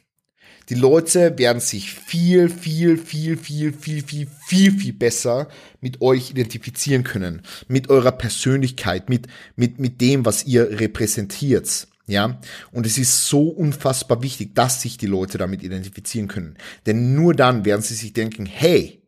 Die 0.69 0.75
Leute 0.75 1.39
werden 1.39 1.61
sich 1.61 1.93
viel, 1.93 2.49
viel, 2.49 2.99
viel, 2.99 3.37
viel, 3.37 3.73
viel, 3.73 4.03
viel, 4.03 4.27
viel, 4.47 4.73
viel 4.73 4.93
besser 4.93 5.49
mit 5.81 6.01
euch 6.01 6.31
identifizieren 6.31 7.05
können. 7.05 7.43
Mit 7.69 7.89
eurer 7.89 8.11
Persönlichkeit, 8.11 9.09
mit, 9.09 9.29
mit, 9.55 9.79
mit 9.79 10.01
dem, 10.01 10.25
was 10.25 10.45
ihr 10.45 10.81
repräsentiert. 10.81 11.87
Ja, 12.09 12.41
und 12.73 12.87
es 12.87 12.99
ist 12.99 13.27
so 13.27 13.49
unfassbar 13.49 14.23
wichtig, 14.23 14.55
dass 14.55 14.83
sich 14.83 14.97
die 14.97 15.07
Leute 15.07 15.39
damit 15.39 15.63
identifizieren 15.63 16.29
können. 16.29 16.57
Denn 16.87 17.15
nur 17.15 17.35
dann 17.35 17.65
werden 17.65 17.83
sie 17.83 17.95
sich 17.95 18.13
denken, 18.13 18.47
hey, 18.47 19.03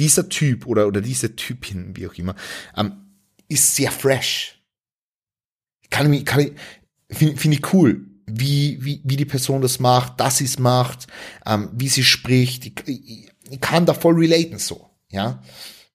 dieser 0.00 0.28
Typ 0.28 0.66
oder, 0.66 0.86
oder 0.86 1.00
diese 1.00 1.36
Typin, 1.36 1.96
wie 1.96 2.08
auch 2.08 2.14
immer, 2.14 2.34
ähm, 2.76 2.92
ist 3.48 3.76
sehr 3.76 3.92
fresh. 3.92 4.60
Kann 5.90 6.12
ich, 6.12 6.24
kann 6.24 6.40
ich, 6.40 6.52
finde 7.10 7.36
find 7.36 7.54
ich 7.54 7.72
cool, 7.74 8.06
wie, 8.26 8.78
wie, 8.82 9.02
wie 9.04 9.16
die 9.16 9.24
Person 9.26 9.60
das 9.60 9.78
macht, 9.78 10.18
dass 10.18 10.38
sie 10.38 10.44
es 10.46 10.58
macht, 10.58 11.06
ähm, 11.44 11.70
wie 11.74 11.88
sie 11.88 12.04
spricht. 12.04 12.64
Ich, 12.64 12.74
ich, 12.86 13.30
ich 13.50 13.60
kann 13.60 13.86
da 13.86 13.92
voll 13.92 14.14
relaten 14.14 14.58
so, 14.58 14.88
ja. 15.10 15.42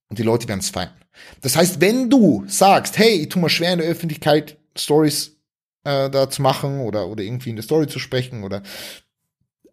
Und 0.08 0.20
die 0.20 0.24
Leute 0.24 0.48
werden 0.48 0.60
es 0.60 0.70
feiern. 0.70 0.94
Das 1.42 1.56
heißt, 1.56 1.82
wenn 1.82 2.10
du 2.10 2.44
sagst, 2.48 2.98
hey, 2.98 3.22
ich 3.22 3.30
tu 3.30 3.40
mir 3.40 3.50
schwer 3.50 3.74
in 3.74 3.80
der 3.80 3.88
Öffentlichkeit 3.88 4.58
Stories 4.78 5.38
äh, 5.84 6.10
da 6.10 6.30
zu 6.30 6.42
machen 6.42 6.82
oder, 6.82 7.08
oder 7.08 7.24
irgendwie 7.24 7.50
in 7.50 7.56
der 7.56 7.64
Story 7.64 7.88
zu 7.88 7.98
sprechen 7.98 8.44
oder 8.44 8.62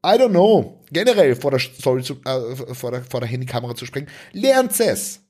I 0.04 0.18
don't 0.18 0.30
know, 0.30 0.84
generell 0.90 1.36
vor 1.36 1.52
der 1.52 1.60
Story 1.60 2.02
zu, 2.02 2.14
äh, 2.24 2.74
vor 2.74 2.90
der, 2.90 3.04
vor 3.04 3.20
der 3.20 3.28
Handykamera 3.28 3.74
zu 3.74 3.86
sprechen, 3.86 4.08
lernt 4.32 4.78
es. 4.80 5.20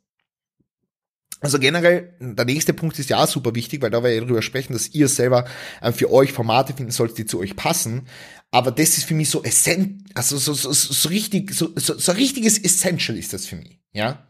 Also 1.43 1.59
generell, 1.59 2.15
der 2.21 2.45
nächste 2.45 2.73
Punkt 2.73 2.99
ist 3.01 3.11
ja 3.11 3.27
super 3.27 3.55
wichtig, 3.55 3.83
weil 3.83 3.91
da 3.91 4.03
wir 4.03 4.15
ja 4.15 4.21
darüber 4.21 4.43
sprechen, 4.43 4.73
dass 4.75 4.95
ihr 4.95 5.09
selber 5.09 5.45
äh, 5.81 5.91
für 5.91 6.11
euch 6.11 6.33
Formate 6.33 6.73
finden 6.73 6.93
sollt, 6.93 7.19
die 7.19 7.27
zu 7.27 7.41
euch 7.41 7.57
passen. 7.57 8.07
Aber 8.53 8.71
das 8.71 8.97
ist 8.97 9.05
für 9.05 9.15
mich 9.15 9.29
so 9.29 9.43
essent, 9.43 10.05
also 10.15 10.39
so, 10.39 10.55
so, 10.55 10.73
so, 10.73 10.93
so 10.93 11.09
richtig, 11.09 11.53
so, 11.53 11.71
so, 11.75 11.99
so 11.99 12.13
richtiges 12.13 12.59
Essential 12.59 13.19
ist 13.19 13.33
das 13.33 13.47
für 13.47 13.57
mich, 13.57 13.81
ja. 13.93 14.27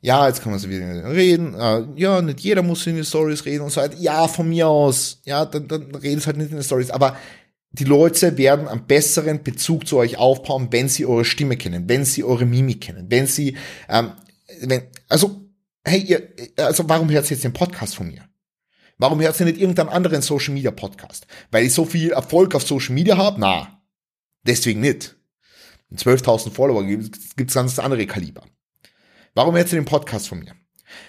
Ja, 0.00 0.26
jetzt 0.26 0.42
kann 0.42 0.50
man 0.50 0.58
so 0.58 0.68
wieder 0.68 1.10
reden, 1.12 1.54
äh, 1.54 1.84
ja, 1.96 2.20
nicht 2.22 2.40
jeder 2.40 2.62
muss 2.62 2.86
in 2.86 2.96
den 2.96 3.04
Stories 3.04 3.44
reden 3.44 3.62
und 3.62 3.70
so 3.70 3.80
weiter. 3.80 3.96
Ja, 3.98 4.26
von 4.26 4.48
mir 4.48 4.66
aus, 4.68 5.20
ja, 5.24 5.44
dann, 5.44 5.68
dann 5.68 5.94
redet 5.94 6.26
halt 6.26 6.36
nicht 6.36 6.50
in 6.50 6.56
den 6.56 6.64
Stories, 6.64 6.90
aber 6.90 7.16
die 7.72 7.84
Leute 7.84 8.36
werden 8.36 8.68
einen 8.68 8.86
besseren 8.86 9.42
Bezug 9.42 9.86
zu 9.86 9.96
euch 9.96 10.18
aufbauen, 10.18 10.68
wenn 10.70 10.88
sie 10.88 11.06
eure 11.06 11.24
Stimme 11.24 11.56
kennen, 11.56 11.88
wenn 11.88 12.04
sie 12.04 12.22
eure 12.22 12.44
Mimik 12.44 12.82
kennen, 12.82 13.06
wenn 13.10 13.26
sie, 13.26 13.56
ähm, 13.88 14.12
wenn, 14.60 14.82
also, 15.08 15.48
hey, 15.84 16.00
ihr, 16.00 16.28
also 16.58 16.88
warum 16.88 17.10
hört 17.10 17.26
ihr 17.26 17.30
jetzt 17.30 17.44
den 17.44 17.54
Podcast 17.54 17.94
von 17.94 18.08
mir? 18.08 18.28
Warum 18.98 19.20
hört 19.20 19.40
ihr 19.40 19.46
nicht 19.46 19.58
irgendeinen 19.58 19.88
anderen 19.88 20.22
Social 20.22 20.54
Media 20.54 20.70
Podcast? 20.70 21.26
Weil 21.50 21.64
ich 21.64 21.72
so 21.72 21.84
viel 21.84 22.12
Erfolg 22.12 22.54
auf 22.54 22.62
Social 22.62 22.94
Media 22.94 23.16
habe? 23.16 23.40
Na, 23.40 23.82
deswegen 24.46 24.80
nicht. 24.80 25.16
12.000 25.92 26.52
Follower 26.52 26.84
gibt 26.84 27.48
es 27.48 27.54
ganz 27.54 27.78
andere 27.78 28.06
Kaliber. 28.06 28.44
Warum 29.34 29.56
hört 29.56 29.72
ihr 29.72 29.78
den 29.78 29.86
Podcast 29.86 30.28
von 30.28 30.38
mir? 30.40 30.54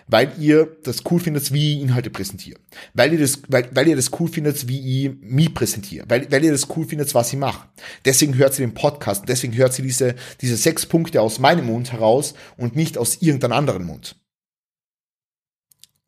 Weil 0.07 0.31
ihr 0.39 0.77
das 0.83 1.03
cool 1.09 1.19
findet, 1.19 1.51
wie 1.53 1.75
ich 1.75 1.81
Inhalte 1.81 2.09
präsentiere. 2.09 2.59
Weil 2.93 3.13
ihr 3.13 3.19
das, 3.19 3.41
weil, 3.47 3.69
weil 3.75 3.87
ihr 3.87 3.95
das 3.95 4.11
cool 4.19 4.27
findet, 4.27 4.67
wie 4.67 5.05
ich 5.05 5.11
mich 5.21 5.53
präsentiere. 5.53 6.05
Weil, 6.09 6.31
weil 6.31 6.43
ihr 6.43 6.51
das 6.51 6.67
cool 6.75 6.85
findet, 6.85 7.13
was 7.13 7.31
ich 7.33 7.39
mache. 7.39 7.67
Deswegen 8.05 8.35
hört 8.35 8.53
sie 8.53 8.63
den 8.63 8.73
Podcast. 8.73 9.23
Deswegen 9.27 9.55
hört 9.55 9.73
sie 9.73 9.81
diese, 9.81 10.15
diese 10.41 10.57
sechs 10.57 10.85
Punkte 10.85 11.21
aus 11.21 11.39
meinem 11.39 11.65
Mund 11.65 11.91
heraus 11.91 12.33
und 12.57 12.75
nicht 12.75 12.97
aus 12.97 13.21
irgendeinem 13.21 13.53
anderen 13.53 13.85
Mund. 13.85 14.15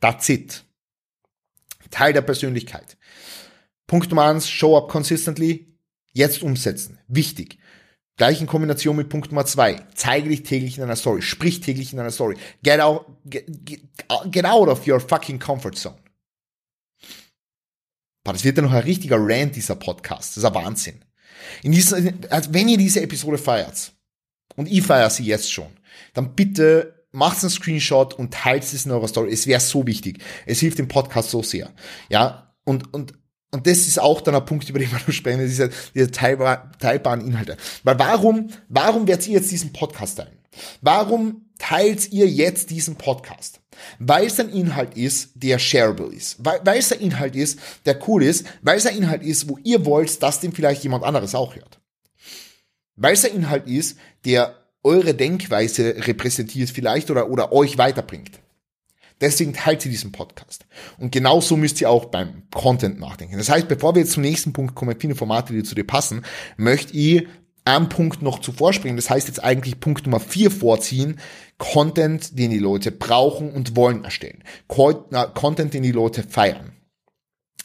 That's 0.01 0.29
it. 0.29 0.63
Teil 1.89 2.13
der 2.13 2.22
Persönlichkeit. 2.22 2.98
Punkt 3.88 4.10
Nummer 4.10 4.25
eins, 4.25 4.50
show 4.50 4.77
up 4.77 4.89
consistently. 4.89 5.77
Jetzt 6.12 6.44
umsetzen. 6.44 7.00
Wichtig. 7.08 7.58
Gleich 8.17 8.39
in 8.39 8.48
Kombination 8.48 8.95
mit 8.95 9.10
Punkt 9.10 9.31
Nummer 9.31 9.45
zwei. 9.45 9.86
Zeige 9.93 10.29
dich 10.29 10.43
täglich 10.43 10.77
in 10.77 10.84
einer 10.84 10.95
Story. 10.95 11.22
Sprich 11.22 11.60
täglich 11.60 11.91
in 11.91 12.00
einer 12.00 12.12
Story. 12.12 12.38
Get 12.63 12.79
out, 12.79 13.05
get, 13.25 13.45
get 14.31 14.45
out 14.45 14.69
of 14.69 14.88
your 14.88 15.00
fucking 15.01 15.39
comfort 15.39 15.75
zone. 15.75 15.98
Boah, 18.24 18.34
das 18.34 18.43
wird 18.43 18.57
ja 18.57 18.63
noch 18.63 18.72
ein 18.72 18.84
richtiger 18.84 19.17
Rant, 19.19 19.55
dieser 19.55 19.75
Podcast. 19.75 20.31
Das 20.31 20.38
ist 20.38 20.45
ein 20.45 20.55
Wahnsinn. 20.55 21.03
In 21.62 21.74
dieser, 21.74 21.98
also 22.29 22.53
wenn 22.53 22.69
ihr 22.69 22.77
diese 22.77 23.01
Episode 23.01 23.38
feiert, 23.38 23.91
und 24.55 24.67
ich 24.67 24.81
feiere 24.81 25.10
sie 25.10 25.25
jetzt 25.25 25.51
schon, 25.51 25.72
dann 26.13 26.34
bitte 26.34 27.07
macht 27.12 27.41
einen 27.41 27.50
Screenshot 27.50 28.13
und 28.13 28.34
teilt 28.34 28.63
es 28.63 28.86
in 28.86 28.91
eurer 28.91 29.07
Story. 29.07 29.31
Es 29.31 29.48
wäre 29.48 29.60
so 29.60 29.86
wichtig. 29.86 30.22
Es 30.45 30.60
hilft 30.60 30.79
dem 30.79 30.88
Podcast 30.88 31.29
so 31.29 31.43
sehr. 31.43 31.72
Ja, 32.10 32.55
und, 32.63 32.93
und 32.93 33.13
und 33.55 33.65
das 33.65 33.88
ist 33.88 34.00
auch 34.01 34.19
dann 34.19 34.35
ein 34.35 34.45
Punkt, 34.45 34.67
über 34.67 34.79
den 34.79 34.91
wir 34.91 35.00
noch 35.00 35.12
sprechen, 35.13 35.39
diese, 35.39 35.69
diese 35.93 36.12
teilbaren 36.12 37.25
Inhalte. 37.25 37.55
Weil 37.83 37.97
warum, 37.97 38.50
warum 38.67 39.07
werdet 39.07 39.27
ihr 39.27 39.35
jetzt 39.35 39.50
diesen 39.50 39.71
Podcast 39.71 40.17
teilen? 40.17 40.38
Warum 40.81 41.45
teilt 41.57 42.12
ihr 42.12 42.27
jetzt 42.27 42.69
diesen 42.69 42.97
Podcast? 42.97 43.62
Weil 43.97 44.25
es 44.25 44.41
ein 44.41 44.50
Inhalt 44.50 44.97
ist, 44.97 45.31
der 45.35 45.57
shareable 45.57 46.13
ist. 46.13 46.35
Weil, 46.43 46.59
weil 46.65 46.79
es 46.79 46.91
ein 46.91 47.00
Inhalt 47.00 47.33
ist, 47.38 47.59
der 47.85 47.97
cool 48.09 48.24
ist. 48.24 48.45
Weil 48.62 48.77
es 48.77 48.85
ein 48.85 48.97
Inhalt 48.97 49.24
ist, 49.24 49.47
wo 49.47 49.57
ihr 49.63 49.85
wollt, 49.85 50.21
dass 50.21 50.41
den 50.41 50.51
vielleicht 50.51 50.83
jemand 50.83 51.05
anderes 51.05 51.33
auch 51.33 51.55
hört. 51.55 51.79
Weil 52.97 53.13
es 53.13 53.24
ein 53.24 53.35
Inhalt 53.35 53.69
ist, 53.69 53.97
der 54.25 54.53
eure 54.83 55.13
Denkweise 55.13 55.95
repräsentiert 56.05 56.71
vielleicht 56.71 57.09
oder, 57.09 57.29
oder 57.29 57.53
euch 57.53 57.77
weiterbringt. 57.77 58.41
Deswegen 59.22 59.53
teilt 59.53 59.86
ihr 59.86 59.91
diesen 59.91 60.12
Podcast. 60.12 60.65
Und 60.98 61.12
genauso 61.12 61.55
müsst 61.55 61.79
ihr 61.79 61.89
auch 61.89 62.05
beim 62.05 62.43
Content 62.53 63.00
nachdenken. 63.00 63.38
Das 63.38 63.50
heißt, 63.50 63.67
bevor 63.67 63.95
wir 63.95 64.01
jetzt 64.01 64.12
zum 64.12 64.24
nächsten 64.24 64.53
Punkt 64.53 64.75
kommen, 64.75 65.00
viele 65.00 65.15
Formate, 65.15 65.53
die 65.53 65.63
zu 65.63 65.75
dir 65.75 65.86
passen, 65.86 66.24
möchte 66.57 66.95
ich 66.98 67.27
einen 67.63 67.89
Punkt 67.89 68.22
noch 68.22 68.39
zuvor 68.39 68.74
springen. 68.74 68.98
Das 68.98 69.10
heißt 69.10 69.27
jetzt 69.27 69.43
eigentlich 69.43 69.79
Punkt 69.79 70.05
Nummer 70.05 70.19
vier 70.19 70.51
vorziehen. 70.51 71.19
Content, 71.57 72.38
den 72.38 72.51
die 72.51 72.60
Leute 72.60 72.91
brauchen 72.91 73.51
und 73.51 73.75
wollen 73.75 74.03
erstellen. 74.03 74.43
Content, 74.67 75.74
den 75.74 75.84
die 75.84 75.91
Leute 75.91 76.24
feiern. 76.24 76.74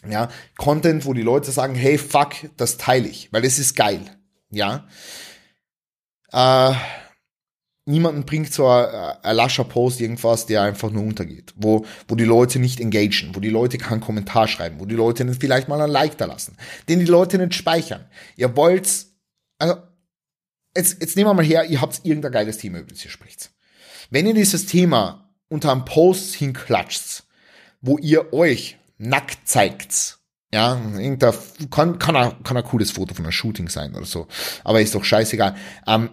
Ja, 0.09 0.31
Content, 0.57 1.05
wo 1.05 1.13
die 1.13 1.23
Leute 1.23 1.51
sagen, 1.51 1.75
hey, 1.75 1.99
fuck, 1.99 2.35
das 2.57 2.79
teile 2.79 3.09
ich, 3.09 3.31
weil 3.33 3.45
es 3.45 3.59
ist 3.59 3.75
geil. 3.75 4.01
Ja. 4.51 4.87
Äh, 6.33 6.75
niemanden 7.91 8.25
bringt 8.25 8.53
so 8.53 8.67
ein, 8.69 9.37
lascher 9.37 9.65
Post 9.65 10.01
irgendwas, 10.01 10.47
der 10.47 10.63
einfach 10.63 10.91
nur 10.91 11.03
untergeht, 11.03 11.53
wo, 11.57 11.85
wo 12.09 12.15
die 12.15 12.25
Leute 12.25 12.59
nicht 12.59 12.81
engagieren, 12.81 13.35
wo 13.35 13.41
die 13.41 13.51
Leute 13.51 13.79
keinen 13.79 14.01
Kommentar 14.01 14.49
schreiben, 14.49 14.81
wo 14.81 14.87
die 14.87 14.95
Leute 14.95 15.25
nicht 15.25 15.41
vielleicht 15.41 15.69
mal 15.69 15.81
ein 15.81 15.91
Like 15.91 16.17
da 16.17 16.25
lassen, 16.27 16.57
den 16.89 17.01
die 17.01 17.07
Leute 17.07 17.39
nicht 17.39 17.55
speichern. 17.55 18.07
Ihr 18.37 18.57
wollt, 18.57 19.07
also, 19.59 19.77
jetzt, 20.77 21.01
jetzt 21.01 21.17
nehmen 21.17 21.29
wir 21.29 21.35
mal 21.35 21.45
her, 21.45 21.65
ihr 21.65 21.81
habt 21.81 22.01
irgendein 22.05 22.33
geiles 22.33 22.59
Thema, 22.59 22.79
über 22.79 22.91
das 22.91 23.05
ihr 23.05 23.11
spricht. 23.11 23.51
Wenn 24.11 24.27
ihr 24.27 24.35
dieses 24.35 24.67
Thema 24.67 25.31
unter 25.49 25.73
einem 25.73 25.85
Post 25.85 26.35
hinklatscht, 26.35 27.25
wo 27.81 27.99
ihr 27.99 28.33
euch 28.33 28.79
nackt 28.99 29.49
zeigt, 29.49 30.19
ja, 30.53 30.75
irgendein, 30.75 31.35
kann, 31.71 31.99
kann, 31.99 32.17
ein, 32.17 32.43
kann 32.43 32.57
ein 32.57 32.65
cooles 32.65 32.91
Foto 32.91 33.15
von 33.15 33.25
einem 33.25 33.33
Shooting 33.33 33.69
sein 33.69 33.95
oder 33.95 34.07
so, 34.07 34.27
aber 34.65 34.81
ist 34.81 34.95
doch 34.95 35.05
scheißegal. 35.05 35.55
Ähm, 35.87 36.11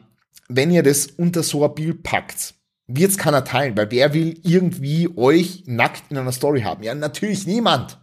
wenn 0.47 0.71
ihr 0.71 0.83
das 0.83 1.07
unter 1.07 1.43
so 1.43 1.65
ein 1.65 1.75
Bild 1.75 2.03
packt, 2.03 2.53
wird's 2.87 3.17
keiner 3.17 3.43
teilen, 3.43 3.75
weil 3.75 3.91
wer 3.91 4.13
will 4.13 4.39
irgendwie 4.43 5.09
euch 5.17 5.63
nackt 5.65 6.09
in 6.09 6.17
einer 6.17 6.31
Story 6.31 6.61
haben? 6.61 6.83
Ja, 6.83 6.95
natürlich 6.95 7.45
niemand. 7.45 7.99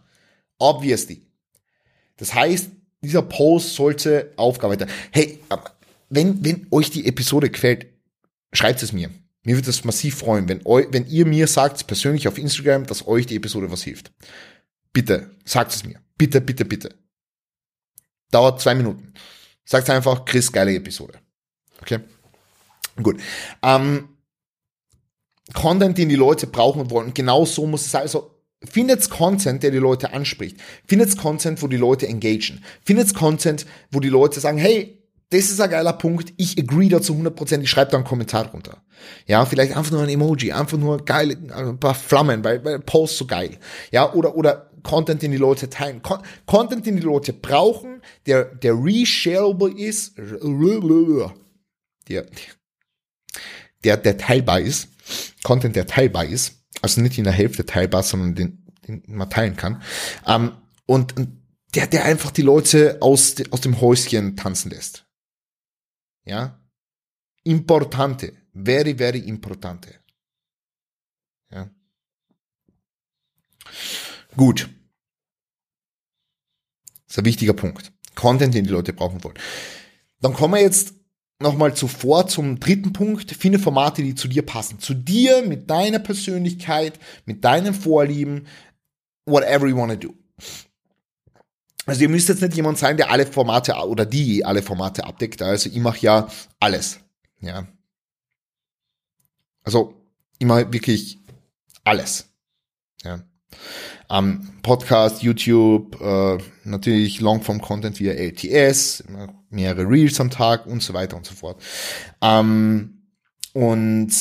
Obviously. 0.59 1.21
Das 2.17 2.33
heißt, 2.33 2.69
dieser 3.01 3.23
Post 3.23 3.75
sollte 3.75 4.31
Aufgabe 4.37 4.77
sein. 4.77 4.89
Hey, 5.11 5.39
wenn, 6.09 6.43
wenn 6.45 6.67
euch 6.71 6.89
die 6.91 7.07
Episode 7.07 7.49
gefällt, 7.49 7.87
schreibt 8.53 8.81
es 8.83 8.93
mir. 8.93 9.09
Mir 9.43 9.55
würde 9.55 9.69
es 9.69 9.83
massiv 9.83 10.17
freuen, 10.17 10.47
wenn, 10.49 10.61
eu, 10.65 10.83
wenn 10.89 11.05
ihr 11.07 11.25
mir 11.25 11.47
sagt, 11.47 11.85
persönlich 11.85 12.27
auf 12.27 12.37
Instagram, 12.37 12.85
dass 12.87 13.05
euch 13.07 13.27
die 13.27 13.35
Episode 13.35 13.71
was 13.71 13.83
hilft. 13.83 14.11
Bitte, 14.91 15.29
sagt 15.43 15.73
es 15.73 15.83
mir. 15.83 15.99
Bitte, 16.17 16.41
bitte, 16.41 16.65
bitte. 16.65 16.95
Dauert 18.31 18.61
zwei 18.61 18.73
Minuten. 18.73 19.13
Sagt 19.65 19.89
einfach, 19.89 20.25
Chris, 20.25 20.51
geile 20.51 20.73
Episode. 20.73 21.19
Okay? 21.81 21.99
Gut. 23.01 23.17
Ähm, 23.61 24.09
Content, 25.53 25.97
den 25.97 26.09
die 26.09 26.15
Leute 26.15 26.47
brauchen 26.47 26.81
und 26.81 26.89
wollen. 26.89 27.13
Genau 27.13 27.45
so 27.45 27.67
muss 27.67 27.85
es 27.85 27.91
sein. 27.91 28.01
Also 28.03 28.31
findet 28.63 29.09
Content, 29.09 29.61
der 29.63 29.71
die 29.71 29.77
Leute 29.77 30.13
anspricht. 30.13 30.57
Findet 30.87 31.17
Content, 31.17 31.61
wo 31.61 31.67
die 31.67 31.77
Leute 31.77 32.07
engagen. 32.07 32.63
Findet 32.83 33.13
Content, 33.13 33.65
wo 33.91 33.99
die 33.99 34.09
Leute 34.09 34.39
sagen, 34.39 34.57
hey, 34.57 35.01
das 35.29 35.45
ist 35.45 35.59
ein 35.59 35.69
geiler 35.69 35.93
Punkt, 35.93 36.33
ich 36.37 36.57
agree 36.57 36.87
dazu 36.87 37.13
100%, 37.13 37.61
ich 37.61 37.69
schreibe 37.69 37.91
da 37.91 37.97
einen 37.97 38.05
Kommentar 38.05 38.47
runter. 38.51 38.83
Ja, 39.25 39.45
vielleicht 39.45 39.75
einfach 39.75 39.91
nur 39.91 40.03
ein 40.03 40.09
Emoji, 40.09 40.51
einfach 40.51 40.77
nur 40.77 41.03
geil, 41.03 41.35
ein 41.51 41.79
paar 41.79 41.95
Flammen, 41.95 42.43
weil, 42.43 42.63
weil 42.63 42.79
Post 42.79 43.17
so 43.17 43.25
geil. 43.25 43.57
Ja, 43.91 44.13
oder, 44.13 44.35
oder 44.35 44.69
Content, 44.83 45.21
den 45.23 45.31
die 45.31 45.37
Leute 45.37 45.69
teilen. 45.69 46.01
Con 46.03 46.19
Content, 46.45 46.85
den 46.85 46.95
die 46.95 47.01
Leute 47.01 47.33
brauchen, 47.33 48.01
der, 48.27 48.45
der 48.45 48.73
reshareable 48.75 49.71
ist, 49.71 50.15
der, 52.07 52.25
der, 53.85 53.97
der 53.97 54.17
teilbar 54.17 54.59
ist, 54.59 54.89
Content, 55.43 55.75
der 55.75 55.87
teilbar 55.87 56.25
ist, 56.25 56.65
also 56.81 57.01
nicht 57.01 57.17
in 57.17 57.23
der 57.23 57.33
Hälfte 57.33 57.65
teilbar, 57.65 58.03
sondern 58.03 58.35
den, 58.35 58.65
den 58.87 59.03
man 59.07 59.29
teilen 59.29 59.55
kann, 59.55 59.81
ähm, 60.25 60.51
und, 60.85 61.13
der, 61.75 61.87
der 61.87 62.05
einfach 62.05 62.31
die 62.31 62.41
Leute 62.41 62.97
aus, 63.01 63.35
aus 63.51 63.61
dem 63.61 63.81
Häuschen 63.81 64.37
tanzen 64.37 64.71
lässt. 64.71 65.05
Ja? 66.23 66.59
Importante. 67.43 68.33
Very, 68.53 68.95
very 68.95 69.19
importante. 69.19 69.93
Ja. 71.51 71.69
Gut. 74.37 74.69
Das 77.07 77.15
ist 77.15 77.19
ein 77.19 77.25
wichtiger 77.25 77.53
Punkt. 77.53 77.91
Content, 78.15 78.53
den 78.53 78.63
die 78.63 78.71
Leute 78.71 78.93
brauchen 78.93 79.23
wollen. 79.23 79.37
Dann 80.21 80.33
kommen 80.33 80.53
wir 80.53 80.61
jetzt 80.61 80.93
nochmal 81.39 81.75
zuvor 81.75 82.27
zum 82.27 82.59
dritten 82.59 82.93
Punkt. 82.93 83.31
Finde 83.31 83.59
Formate, 83.59 84.01
die 84.01 84.15
zu 84.15 84.27
dir 84.27 84.45
passen. 84.45 84.79
Zu 84.79 84.93
dir, 84.93 85.43
mit 85.45 85.69
deiner 85.69 85.99
Persönlichkeit, 85.99 86.99
mit 87.25 87.43
deinen 87.43 87.73
Vorlieben, 87.73 88.47
whatever 89.25 89.67
you 89.67 89.77
wanna 89.77 89.95
do. 89.95 90.13
Also 91.85 92.01
ihr 92.01 92.09
müsst 92.09 92.29
jetzt 92.29 92.41
nicht 92.41 92.55
jemand 92.55 92.77
sein, 92.77 92.97
der 92.97 93.11
alle 93.11 93.27
Formate 93.27 93.73
oder 93.73 94.05
die 94.05 94.43
alle 94.43 94.63
Formate 94.63 95.05
abdeckt. 95.05 95.41
Also 95.41 95.69
ich 95.69 95.77
mache 95.77 95.99
ja 95.99 96.27
alles. 96.59 96.99
Ja. 97.41 97.67
Also 99.63 99.93
ich 100.39 100.47
mache 100.47 100.73
wirklich 100.73 101.19
alles. 101.83 102.27
Ja. 103.03 103.23
Ähm, 104.09 104.49
Podcast, 104.61 105.23
YouTube, 105.23 105.99
äh, 105.99 106.37
natürlich 106.63 107.21
Longform-Content 107.21 107.99
via 107.99 108.13
LTS, 108.13 109.03
mehrere 109.49 109.89
Reels 109.89 110.19
am 110.19 110.29
Tag 110.29 110.67
und 110.67 110.83
so 110.83 110.93
weiter 110.93 111.17
und 111.17 111.25
so 111.25 111.33
fort. 111.33 111.61
Ähm, 112.21 113.01
und 113.53 114.11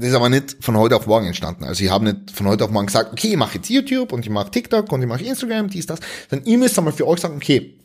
das 0.00 0.10
ist 0.10 0.14
aber 0.14 0.28
nicht 0.28 0.56
von 0.60 0.76
heute 0.76 0.94
auf 0.94 1.08
morgen 1.08 1.26
entstanden. 1.26 1.64
Also 1.64 1.82
ich 1.82 1.90
habe 1.90 2.04
nicht 2.04 2.30
von 2.30 2.46
heute 2.46 2.64
auf 2.64 2.70
morgen 2.70 2.86
gesagt, 2.86 3.12
okay, 3.12 3.30
ich 3.30 3.36
mache 3.36 3.56
jetzt 3.56 3.68
YouTube 3.68 4.12
und 4.12 4.24
ich 4.24 4.30
mache 4.30 4.50
TikTok 4.50 4.92
und 4.92 5.02
ich 5.02 5.08
mache 5.08 5.24
Instagram, 5.24 5.68
dies, 5.68 5.86
das. 5.86 5.98
Dann 6.28 6.44
ihr 6.44 6.56
müsst 6.56 6.78
einmal 6.78 6.92
für 6.92 7.06
euch 7.06 7.18
sagen, 7.18 7.36
okay, 7.36 7.80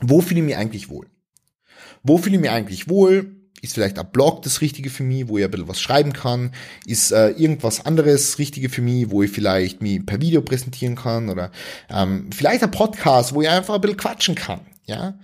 wo 0.00 0.20
fühle 0.20 0.40
ich 0.40 0.46
mich 0.46 0.56
eigentlich 0.56 0.90
wohl? 0.90 1.08
Wo 2.02 2.18
fühle 2.18 2.36
ich 2.36 2.40
mich 2.42 2.50
eigentlich 2.50 2.88
wohl? 2.90 3.35
Ist 3.62 3.74
vielleicht 3.74 3.98
ein 3.98 4.10
Blog 4.10 4.42
das 4.42 4.60
Richtige 4.60 4.90
für 4.90 5.02
mich, 5.02 5.28
wo 5.28 5.38
ich 5.38 5.44
ein 5.44 5.50
bisschen 5.50 5.68
was 5.68 5.80
schreiben 5.80 6.12
kann? 6.12 6.52
Ist 6.86 7.10
äh, 7.10 7.30
irgendwas 7.30 7.84
anderes 7.84 8.38
Richtige 8.38 8.68
für 8.68 8.82
mich, 8.82 9.10
wo 9.10 9.22
ich 9.22 9.30
vielleicht 9.30 9.82
mich 9.82 10.04
per 10.04 10.20
Video 10.20 10.42
präsentieren 10.42 10.94
kann? 10.94 11.28
Oder 11.28 11.50
ähm, 11.88 12.30
vielleicht 12.32 12.62
ein 12.62 12.70
Podcast, 12.70 13.34
wo 13.34 13.42
ich 13.42 13.48
einfach 13.48 13.74
ein 13.74 13.80
bisschen 13.80 13.96
quatschen 13.96 14.34
kann. 14.34 14.60
Ja, 14.84 15.18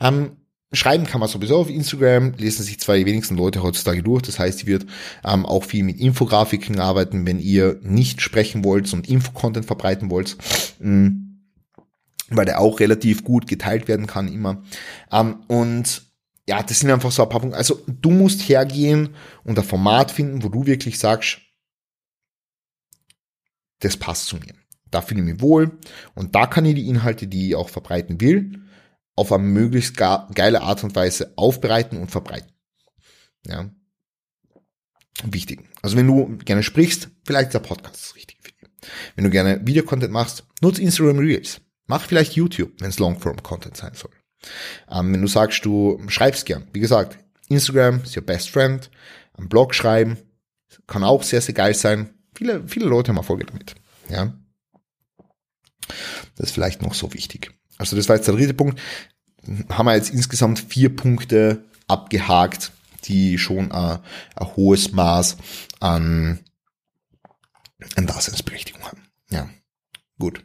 ähm, 0.00 0.36
Schreiben 0.72 1.04
kann 1.04 1.18
man 1.18 1.28
sowieso 1.28 1.56
auf 1.56 1.68
Instagram, 1.68 2.34
lesen 2.38 2.62
sich 2.62 2.78
zwar 2.78 2.96
die 2.96 3.06
wenigsten 3.06 3.36
Leute 3.36 3.62
heutzutage 3.62 4.04
durch, 4.04 4.22
das 4.22 4.38
heißt, 4.38 4.60
ich 4.60 4.66
wird 4.66 4.86
ähm, 5.24 5.44
auch 5.44 5.64
viel 5.64 5.82
mit 5.82 5.98
Infografiken 5.98 6.78
arbeiten, 6.78 7.26
wenn 7.26 7.40
ihr 7.40 7.80
nicht 7.82 8.20
sprechen 8.20 8.62
wollt 8.62 8.92
und 8.92 9.08
Infocontent 9.08 9.66
verbreiten 9.66 10.10
wollt, 10.10 10.36
mh, 10.78 11.08
mm, 11.08 11.40
weil 12.30 12.46
der 12.46 12.60
auch 12.60 12.78
relativ 12.78 13.24
gut 13.24 13.48
geteilt 13.48 13.88
werden 13.88 14.06
kann 14.06 14.32
immer. 14.32 14.62
Ähm, 15.10 15.40
und 15.48 16.09
ja, 16.50 16.64
das 16.64 16.80
sind 16.80 16.90
einfach 16.90 17.12
so 17.12 17.22
ein 17.22 17.28
paar 17.28 17.38
Punkte. 17.38 17.56
Also 17.56 17.80
du 17.86 18.10
musst 18.10 18.48
hergehen 18.48 19.14
und 19.44 19.56
ein 19.56 19.64
Format 19.64 20.10
finden, 20.10 20.42
wo 20.42 20.48
du 20.48 20.66
wirklich 20.66 20.98
sagst, 20.98 21.38
das 23.78 23.96
passt 23.96 24.26
zu 24.26 24.36
mir. 24.36 24.54
Da 24.90 25.00
fühle 25.00 25.20
ich 25.20 25.26
mich 25.26 25.40
wohl 25.40 25.78
und 26.16 26.34
da 26.34 26.48
kann 26.48 26.64
ich 26.64 26.74
die 26.74 26.88
Inhalte, 26.88 27.28
die 27.28 27.50
ich 27.50 27.54
auch 27.54 27.68
verbreiten 27.68 28.20
will, 28.20 28.64
auf 29.14 29.30
eine 29.30 29.44
möglichst 29.44 29.96
geile 29.96 30.62
Art 30.62 30.82
und 30.82 30.96
Weise 30.96 31.34
aufbereiten 31.36 32.00
und 32.00 32.10
verbreiten. 32.10 32.50
Ja. 33.46 33.70
Wichtig. 35.22 35.68
Also 35.82 35.96
wenn 35.96 36.08
du 36.08 36.36
gerne 36.38 36.64
sprichst, 36.64 37.10
vielleicht 37.24 37.50
ist 37.50 37.54
der 37.54 37.60
Podcast 37.60 38.16
richtig 38.16 38.38
für 38.42 38.50
dich. 38.50 38.90
Wenn 39.14 39.22
du 39.22 39.30
gerne 39.30 39.64
Videocontent 39.64 40.10
machst, 40.12 40.48
nutze 40.62 40.82
Instagram 40.82 41.20
Reels. 41.20 41.60
Mach 41.86 42.04
vielleicht 42.04 42.32
YouTube, 42.34 42.72
wenn 42.80 42.88
es 42.88 42.98
Longform-Content 42.98 43.76
sein 43.76 43.94
soll. 43.94 44.10
Ähm, 44.90 45.12
wenn 45.12 45.22
du 45.22 45.28
sagst, 45.28 45.64
du 45.64 46.00
schreibst 46.08 46.46
gern, 46.46 46.66
wie 46.72 46.80
gesagt, 46.80 47.18
Instagram 47.48 48.02
ist 48.02 48.16
your 48.16 48.24
best 48.24 48.50
friend, 48.50 48.90
am 49.34 49.48
Blog 49.48 49.74
schreiben, 49.74 50.18
kann 50.86 51.04
auch 51.04 51.22
sehr, 51.22 51.40
sehr 51.40 51.54
geil 51.54 51.74
sein. 51.74 52.14
Viele, 52.34 52.66
viele 52.66 52.86
Leute 52.86 53.08
haben 53.08 53.16
Erfolge 53.16 53.44
damit. 53.44 53.74
Ja. 54.08 54.32
Das 56.36 56.48
ist 56.48 56.52
vielleicht 56.52 56.82
noch 56.82 56.94
so 56.94 57.12
wichtig. 57.12 57.52
Also 57.78 57.96
das 57.96 58.08
war 58.08 58.16
jetzt 58.16 58.28
der 58.28 58.34
dritte 58.34 58.54
Punkt. 58.54 58.80
Haben 59.70 59.86
wir 59.86 59.96
jetzt 59.96 60.10
insgesamt 60.10 60.60
vier 60.60 60.94
Punkte 60.94 61.64
abgehakt, 61.88 62.72
die 63.04 63.38
schon 63.38 63.72
ein, 63.72 63.98
ein 64.36 64.56
hohes 64.56 64.92
Maß 64.92 65.36
an, 65.80 66.40
an 67.96 68.06
Daseinsberechtigung 68.06 68.82
haben. 68.84 69.06
Ja, 69.30 69.48
gut. 70.18 70.44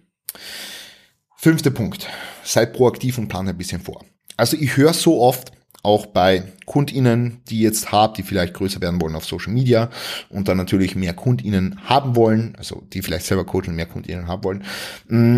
Fünfter 1.46 1.70
Punkt. 1.70 2.10
Seid 2.44 2.74
proaktiv 2.74 3.20
und 3.20 3.28
plant 3.28 3.48
ein 3.48 3.56
bisschen 3.56 3.80
vor. 3.80 4.04
Also 4.36 4.58
ich 4.58 4.78
höre 4.78 4.96
so 4.96 5.22
oft, 5.22 5.52
auch 5.84 6.08
bei 6.08 6.52
KundInnen, 6.66 7.44
die 7.48 7.60
jetzt 7.60 7.92
habt, 7.92 8.18
die 8.18 8.24
vielleicht 8.24 8.56
größer 8.56 8.82
werden 8.82 9.00
wollen 9.00 9.14
auf 9.14 9.26
Social 9.26 9.54
Media 9.54 9.92
und 10.30 10.48
dann 10.48 10.58
natürlich 10.58 10.96
mehr 10.96 11.14
KundInnen 11.14 11.88
haben 11.88 12.16
wollen, 12.16 12.56
also 12.56 12.82
die 12.92 13.04
vielleicht 13.04 13.28
selber 13.28 13.46
coachen 13.46 13.76
mehr 13.76 13.86
KundInnen 13.86 14.28
haben 14.28 14.44
wollen. 14.44 14.64
Mm, 15.08 15.38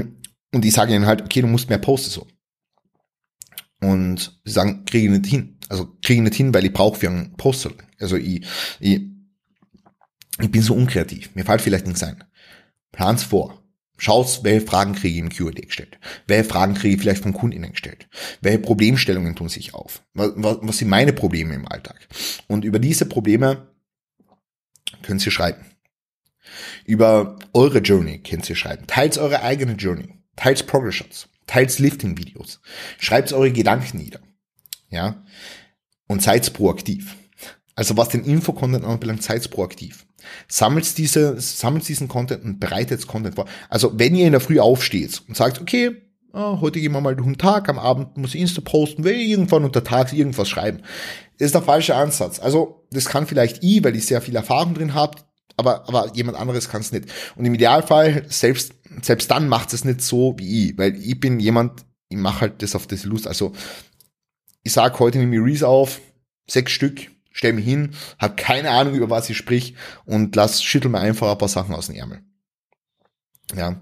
und 0.54 0.63
die 0.63 0.70
sagen 0.70 0.93
ihnen 0.93 1.08
halt, 1.08 1.24
okay, 1.24 1.41
du 1.41 1.48
musst 1.48 1.67
mehr 1.67 1.78
posten 1.78 2.12
so. 2.12 2.28
Und 3.82 4.39
sie 4.46 4.54
sagen, 4.54 4.86
kriege 4.86 5.08
ich 5.08 5.12
nicht 5.12 5.30
hin. 5.30 5.58
Also 5.67 5.88
kriege 6.02 6.22
ich 6.22 6.30
nicht 6.30 6.38
hin, 6.38 6.54
weil 6.54 6.63
ich 6.63 6.72
brauche 6.72 6.98
für 6.98 7.10
einen 7.10 7.36
Poster. 7.36 7.72
Also 8.00 8.15
ich, 8.15 8.46
ich, 8.80 9.02
ich 10.39 10.52
bin 10.52 10.62
so 10.62 10.74
unkreativ. 10.74 11.36
Mir 11.36 11.43
fällt 11.43 11.60
vielleicht 11.60 11.86
nichts 11.86 12.02
ein. 12.02 12.24
Plan's 12.93 13.24
vor. 13.24 13.62
Schaut, 13.98 14.44
welche 14.44 14.66
Fragen 14.66 14.94
kriege 14.94 15.16
ich 15.16 15.20
im 15.20 15.36
Q&A 15.36 15.66
gestellt? 15.66 16.00
Welche 16.28 16.48
Fragen 16.48 16.76
kriege 16.76 16.96
ich 16.96 17.02
vielleicht 17.02 17.24
von 17.24 17.34
KundInnen 17.34 17.72
gestellt? 17.72 18.08
Welche 18.42 18.60
Problemstellungen 18.60 19.36
tun 19.36 19.50
sich 19.50 19.74
auf? 19.74 20.04
Was, 20.14 20.32
was, 20.36 20.78
sind 20.78 20.90
meine 20.90 21.14
Probleme 21.14 21.56
im 21.56 21.68
Alltag? 21.68 22.08
Und 22.48 22.64
über 22.64 22.78
diese 22.78 23.08
Probleme 23.08 23.68
könnt 25.02 25.26
ihr 25.26 25.32
schreiben. 25.32 25.66
Über 26.86 27.40
eure 27.54 27.80
Journey 27.80 28.20
könnt 28.20 28.50
ihr 28.50 28.56
schreiben. 28.56 28.86
Teilt 28.88 29.18
eure 29.18 29.42
eigene 29.42 29.74
Journey. 29.74 30.14
Progress 30.36 30.96
Shots. 30.96 31.28
Teilt 31.48 31.78
Lifting-Videos. 31.80 32.62
Schreibt 33.00 33.34
eure 33.34 33.52
Gedanken 33.52 33.98
nieder. 33.98 34.20
Ja. 34.90 35.24
Und 36.08 36.22
seid 36.22 36.54
proaktiv. 36.54 37.16
Also 37.76 37.98
was 37.98 38.10
den 38.10 38.24
Info-Content 38.24 38.86
anbelangt, 38.86 39.24
seid 39.24 39.50
proaktiv. 39.50 40.07
Sammelt 40.48 40.98
diese, 40.98 41.40
sammelt 41.40 41.88
diesen 41.88 42.08
Content 42.08 42.44
und 42.44 42.60
bereitet 42.60 43.08
Content 43.08 43.36
vor. 43.36 43.46
Also 43.70 43.94
wenn 43.98 44.16
ihr 44.16 44.26
in 44.26 44.32
der 44.32 44.42
Früh 44.42 44.60
aufsteht 44.60 45.24
und 45.28 45.36
sagt, 45.36 45.62
okay, 45.62 45.96
oh, 46.34 46.62
heute 46.62 46.80
gehen 46.80 46.92
wir 46.92 47.02
mal 47.02 47.16
durch 47.16 47.28
den 47.28 47.38
Tag, 47.38 47.70
am 47.70 47.80
Abend 47.80 48.18
muss 48.18 48.36
ich 48.36 48.42
Insta 48.42 48.62
posten, 48.62 49.04
will 49.04 49.16
irgendwann 49.16 49.63
unter 49.63 49.84
Tag 49.84 50.13
irgendwas 50.13 50.50
schreiben. 50.50 50.82
Das 51.38 51.48
ist 51.48 51.56
der 51.56 51.62
falsche 51.62 51.96
Ansatz. 51.96 52.40
Also 52.40 52.86
das 52.92 53.06
kann 53.06 53.28
vielleicht 53.28 53.63
ich, 53.63 53.84
weil 53.84 53.96
ich 53.96 54.06
sehr 54.06 54.22
viel 54.22 54.36
Erfahrung 54.36 54.74
drin 54.74 54.94
habe, 54.94 55.18
aber, 55.56 55.88
aber 55.88 56.12
jemand 56.16 56.38
anderes 56.38 56.70
kann 56.70 56.82
es 56.82 56.92
nicht. 56.92 57.06
Und 57.36 57.46
im 57.46 57.54
Idealfall, 57.54 58.26
selbst, 58.30 58.74
selbst 59.02 59.32
dann 59.32 59.48
macht 59.48 59.74
es 59.74 59.84
nicht 59.84 60.02
so 60.02 60.36
wie 60.38 60.70
ich, 60.70 60.78
weil 60.78 60.96
ich 60.96 61.20
bin 61.20 61.40
jemand, 61.40 61.86
ich 62.10 62.18
mache 62.18 62.42
halt 62.42 62.62
das 62.62 62.76
auf 62.76 62.88
das 62.88 63.04
Lust. 63.04 63.28
Also 63.28 63.54
ich 64.63 64.74
sag 64.74 65.00
heute 65.00 65.18
nehme 65.18 65.36
ich 65.36 65.42
Reese 65.42 65.68
auf, 65.68 66.00
sechs 66.48 66.72
Stück, 66.72 67.10
stell 67.38 67.54
mich 67.54 67.65
hin, 67.65 67.91
habe 68.19 68.36
keine 68.36 68.71
Ahnung, 68.71 68.95
über 68.95 69.10
was 69.10 69.30
ich 69.30 69.38
sprich 69.38 69.76
und 70.06 70.36
lass, 70.36 70.63
schüttel 70.63 70.89
mir 70.89 71.00
einfach 71.00 71.32
ein 71.32 71.38
paar 71.38 71.47
Sachen 71.47 71.76
aus 71.76 71.88
dem 71.88 71.95
Ärmel. 71.95 72.21
Ja. 73.56 73.80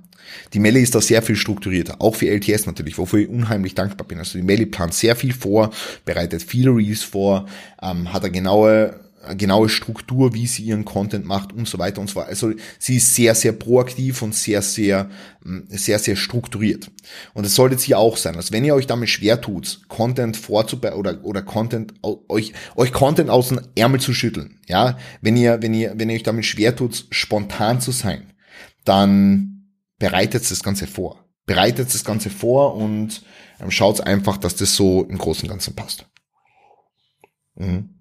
Die 0.54 0.60
Melli 0.60 0.82
ist 0.82 0.96
da 0.96 1.02
sehr 1.02 1.22
viel 1.22 1.36
strukturierter, 1.36 2.02
auch 2.02 2.16
für 2.16 2.28
LTS 2.28 2.66
natürlich, 2.66 2.98
wofür 2.98 3.20
ich 3.20 3.30
unheimlich 3.30 3.76
dankbar 3.76 4.08
bin. 4.08 4.18
Also 4.18 4.38
die 4.38 4.44
Melli 4.44 4.66
plant 4.66 4.94
sehr 4.94 5.16
viel 5.16 5.34
vor, 5.34 5.72
bereitet 6.04 6.42
viele 6.42 6.72
Reels 6.72 7.04
vor, 7.04 7.48
ähm, 7.82 8.12
hat 8.12 8.24
eine 8.24 8.32
genaue 8.32 9.05
genaue 9.36 9.70
Struktur, 9.70 10.34
wie 10.34 10.48
sie 10.48 10.64
ihren 10.64 10.86
Content 10.86 11.26
macht 11.26 11.54
und 11.54 11.68
so 11.68 11.80
weiter 11.80 12.02
und 12.02 12.10
so 12.10 12.16
weiter. 12.16 12.30
Also 12.30 12.52
sie 12.80 12.98
ist 12.98 13.16
sehr, 13.16 13.34
sehr 13.36 13.54
proaktiv 13.54 14.22
und 14.22 14.36
sehr, 14.36 14.62
sehr, 14.62 15.10
mm, 15.44 15.62
sehr, 15.70 16.00
sehr 16.00 16.16
strukturiert. 16.16 16.92
Und 17.34 17.46
das 17.46 17.56
sollte 17.56 17.78
sie 17.78 17.96
auch 17.96 18.18
sein. 18.18 18.36
Also 18.36 18.54
wenn 18.54 18.66
ihr 18.66 18.76
euch 18.76 18.88
damit 18.88 19.10
schwer 19.10 19.42
tut, 19.42 19.82
Content 19.88 20.38
vorzubereiten 20.38 21.00
oder, 21.00 21.24
oder 21.24 21.42
Content, 21.42 21.94
euch, 22.04 22.54
euch 22.76 22.94
Content 22.94 23.30
aus 23.30 23.50
dem 23.50 23.62
Ärmel 23.76 24.00
zu 24.00 24.14
schütteln, 24.14 24.60
ja, 24.68 24.98
wenn 25.22 25.36
ihr, 25.38 25.62
wenn 25.62 25.74
ihr, 25.74 25.94
wenn 25.98 26.10
ihr 26.10 26.16
euch 26.16 26.24
damit 26.24 26.46
schwer 26.46 26.76
tut, 26.76 27.08
spontan 27.10 27.82
zu 27.82 27.92
sein, 27.92 28.34
dann 28.84 29.72
bereitet 29.98 30.50
das 30.50 30.64
Ganze 30.64 30.88
vor. 30.88 31.26
Bereitet 31.46 31.94
das 31.94 32.04
Ganze 32.04 32.30
vor 32.30 32.76
und 32.76 33.24
ähm, 33.60 33.72
schaut 33.72 34.02
einfach, 34.02 34.38
dass 34.38 34.56
das 34.56 34.76
so 34.76 35.04
im 35.04 35.18
Großen 35.18 35.44
und 35.44 35.50
Ganzen 35.50 35.76
passt. 35.76 36.08
Mhm. 37.56 37.95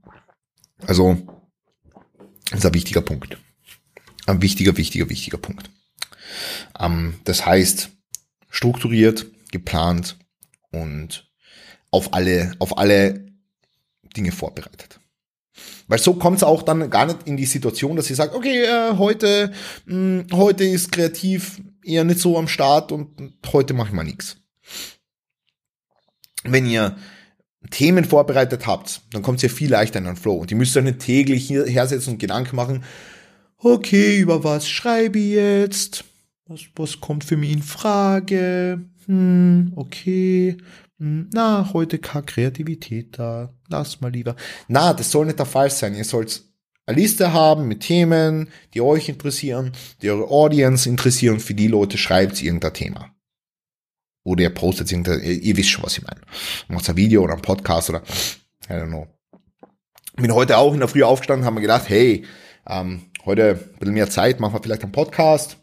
Also, 0.86 1.16
das 2.50 2.60
ist 2.60 2.66
ein 2.66 2.74
wichtiger 2.74 3.00
Punkt. 3.00 3.38
Ein 4.26 4.42
wichtiger, 4.42 4.76
wichtiger, 4.76 5.08
wichtiger 5.08 5.38
Punkt. 5.38 5.70
Ähm, 6.78 7.20
das 7.24 7.46
heißt, 7.46 7.90
strukturiert, 8.50 9.26
geplant 9.50 10.18
und 10.70 11.30
auf 11.90 12.12
alle, 12.12 12.54
auf 12.58 12.78
alle 12.78 13.26
Dinge 14.16 14.32
vorbereitet. 14.32 15.00
Weil 15.86 15.98
so 15.98 16.14
kommt 16.14 16.38
es 16.38 16.42
auch 16.42 16.62
dann 16.62 16.90
gar 16.90 17.06
nicht 17.06 17.26
in 17.26 17.36
die 17.36 17.46
Situation, 17.46 17.96
dass 17.96 18.10
ihr 18.10 18.16
sagt, 18.16 18.34
okay, 18.34 18.64
äh, 18.64 18.96
heute, 18.96 19.52
mh, 19.86 20.22
hm, 20.22 20.26
heute 20.32 20.64
ist 20.64 20.92
kreativ 20.92 21.60
eher 21.84 22.04
nicht 22.04 22.20
so 22.20 22.38
am 22.38 22.48
Start 22.48 22.92
und 22.92 23.34
heute 23.52 23.74
mache 23.74 23.88
ich 23.88 23.94
mal 23.94 24.04
nichts. 24.04 24.36
Wenn 26.42 26.66
ihr 26.66 26.96
Themen 27.70 28.04
vorbereitet 28.04 28.66
habt, 28.66 29.02
dann 29.12 29.22
kommt 29.22 29.42
ja 29.42 29.48
viel 29.48 29.70
leichter 29.70 29.98
in 29.98 30.04
den 30.04 30.16
Flow. 30.16 30.36
Und 30.36 30.50
ihr 30.50 30.56
müsst 30.56 30.76
euch 30.76 30.84
nicht 30.84 31.00
täglich 31.00 31.46
hier 31.46 31.66
hersetzen 31.66 32.14
und 32.14 32.18
Gedanken 32.18 32.56
machen, 32.56 32.84
okay, 33.58 34.18
über 34.18 34.44
was 34.44 34.68
schreibe 34.68 35.18
ich 35.18 35.32
jetzt? 35.32 36.04
Was, 36.46 36.60
was 36.76 37.00
kommt 37.00 37.24
für 37.24 37.36
mich 37.36 37.52
in 37.52 37.62
Frage? 37.62 38.80
Hm, 39.06 39.72
okay. 39.76 40.56
Hm, 40.98 41.30
na, 41.32 41.70
heute 41.72 41.98
keine 41.98 42.24
Kreativität 42.24 43.18
da. 43.18 43.52
Lass 43.68 44.00
mal 44.00 44.12
lieber. 44.12 44.36
Na, 44.68 44.92
das 44.92 45.10
soll 45.10 45.26
nicht 45.26 45.38
der 45.38 45.46
Fall 45.46 45.70
sein. 45.70 45.94
Ihr 45.94 46.04
sollt 46.04 46.42
eine 46.86 46.98
Liste 46.98 47.32
haben 47.32 47.66
mit 47.66 47.80
Themen, 47.80 48.48
die 48.74 48.82
euch 48.82 49.08
interessieren, 49.08 49.72
die 50.02 50.10
eure 50.10 50.30
Audience 50.30 50.88
interessieren. 50.88 51.40
Für 51.40 51.54
die 51.54 51.68
Leute 51.68 51.96
schreibt 51.96 52.42
irgendein 52.42 52.74
Thema. 52.74 53.13
Oder 54.24 54.42
ihr 54.42 54.50
postet 54.50 54.90
irgendein, 54.90 55.22
ihr 55.22 55.56
wisst 55.56 55.70
schon, 55.70 55.84
was 55.84 55.98
ich 55.98 56.04
meine. 56.04 56.20
Macht 56.68 56.88
ein 56.88 56.96
Video 56.96 57.22
oder 57.22 57.34
ein 57.34 57.42
Podcast 57.42 57.90
oder, 57.90 58.02
I 58.68 58.72
don't 58.72 58.88
know. 58.88 59.06
Bin 60.16 60.32
heute 60.32 60.56
auch 60.56 60.72
in 60.72 60.80
der 60.80 60.88
Früh 60.88 61.02
aufgestanden, 61.02 61.44
haben 61.46 61.54
wir 61.56 61.60
gedacht, 61.60 61.88
hey, 61.88 62.24
ähm, 62.66 63.02
heute 63.24 63.50
ein 63.50 63.78
bisschen 63.78 63.94
mehr 63.94 64.08
Zeit, 64.08 64.40
machen 64.40 64.54
wir 64.54 64.62
vielleicht 64.62 64.82
einen 64.82 64.92
Podcast. 64.92 65.58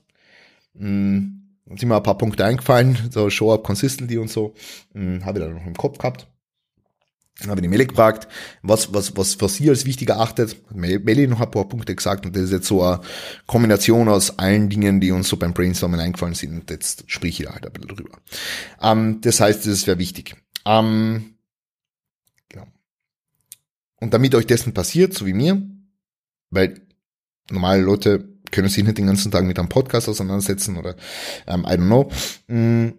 Dann 0.74 1.58
sind 1.66 1.90
mir 1.90 1.96
ein 1.96 2.04
paar 2.04 2.18
Punkte 2.18 2.46
eingefallen, 2.46 3.10
so 3.12 3.30
Show 3.30 3.54
Up 3.54 3.64
Consistency 3.64 4.18
und 4.18 4.30
so. 4.30 4.54
Hm, 4.94 5.26
habe 5.26 5.40
ich 5.40 5.46
dann 5.46 5.56
noch 5.56 5.66
im 5.66 5.76
Kopf 5.76 5.98
gehabt. 5.98 6.28
Dann 7.40 7.50
habe 7.50 7.60
ich 7.60 7.64
die 7.64 7.70
Meli 7.70 7.88
gefragt, 7.88 8.28
was, 8.62 8.94
was, 8.94 9.16
was, 9.18 9.42
was 9.42 9.56
sie 9.56 9.70
als 9.70 9.86
wichtig 9.86 10.10
erachtet. 10.10 10.58
Meli 10.74 11.28
noch 11.28 11.42
ein 11.42 11.50
paar 11.50 11.68
Punkte 11.68 11.96
gesagt 11.96 12.26
und 12.26 12.36
das 12.36 12.44
ist 12.44 12.52
jetzt 12.52 12.68
so 12.68 12.84
eine 12.84 13.02
Kombination 13.48 14.10
aus 14.10 14.38
allen 14.38 14.70
Dingen, 14.70 15.00
die 15.00 15.12
uns 15.12 15.30
so 15.30 15.38
beim 15.38 15.54
Brainstorming 15.54 16.00
eingefallen 16.00 16.36
sind 16.36 16.54
und 16.54 16.70
jetzt 16.70 17.04
sprich 17.08 17.40
ich 17.40 17.46
da 17.48 17.54
halt 17.54 17.66
ein 17.66 17.74
bisschen 17.74 17.96
drüber. 17.96 18.18
Ähm, 18.82 19.22
das 19.22 19.40
heißt, 19.40 19.66
das 19.66 19.88
wäre 19.88 19.98
wichtig. 19.98 20.36
Ähm, 20.66 21.36
genau. 22.50 22.68
Und 24.00 24.14
damit 24.14 24.36
euch 24.36 24.46
dessen 24.46 24.74
passiert, 24.74 25.14
so 25.14 25.26
wie 25.26 25.34
mir, 25.34 25.62
weil 26.52 26.82
normale 27.50 27.82
Leute 27.82 28.30
können 28.52 28.70
sich 28.70 28.84
nicht 28.84 28.98
den 28.98 29.08
ganzen 29.08 29.32
Tag 29.32 29.46
mit 29.46 29.58
einem 29.58 29.70
Podcast 29.70 30.10
auseinandersetzen 30.10 30.78
oder 30.78 30.96
ähm, 31.48 31.62
I 31.62 31.74
don't 31.74 31.86
know, 31.88 32.12
mm, 32.48 32.94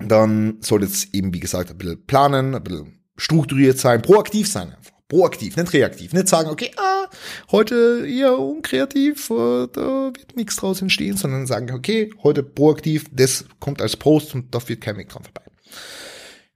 dann 0.00 0.60
solltet 0.60 1.06
ihr 1.06 1.14
eben, 1.14 1.32
wie 1.32 1.40
gesagt, 1.40 1.70
ein 1.70 1.78
bisschen 1.78 2.04
planen, 2.06 2.54
ein 2.54 2.62
bisschen 2.62 3.01
strukturiert 3.22 3.78
sein, 3.78 4.02
proaktiv 4.02 4.48
sein 4.48 4.68
einfach. 4.68 4.92
Proaktiv, 5.08 5.56
nicht 5.56 5.72
reaktiv. 5.74 6.12
Nicht 6.12 6.28
sagen, 6.28 6.48
okay, 6.48 6.70
ah, 6.76 7.06
heute 7.50 8.06
eher 8.08 8.38
unkreativ, 8.38 9.30
äh, 9.30 9.68
da 9.72 10.10
wird 10.14 10.36
nichts 10.36 10.56
draus 10.56 10.80
entstehen, 10.80 11.16
sondern 11.16 11.46
sagen, 11.46 11.70
okay, 11.72 12.10
heute 12.22 12.42
proaktiv, 12.42 13.04
das 13.12 13.44
kommt 13.60 13.82
als 13.82 13.96
Post 13.96 14.34
und 14.34 14.54
da 14.54 14.66
wird 14.66 14.80
kein 14.80 14.96
Weg 14.96 15.10
dran 15.10 15.22
vorbei. 15.22 15.42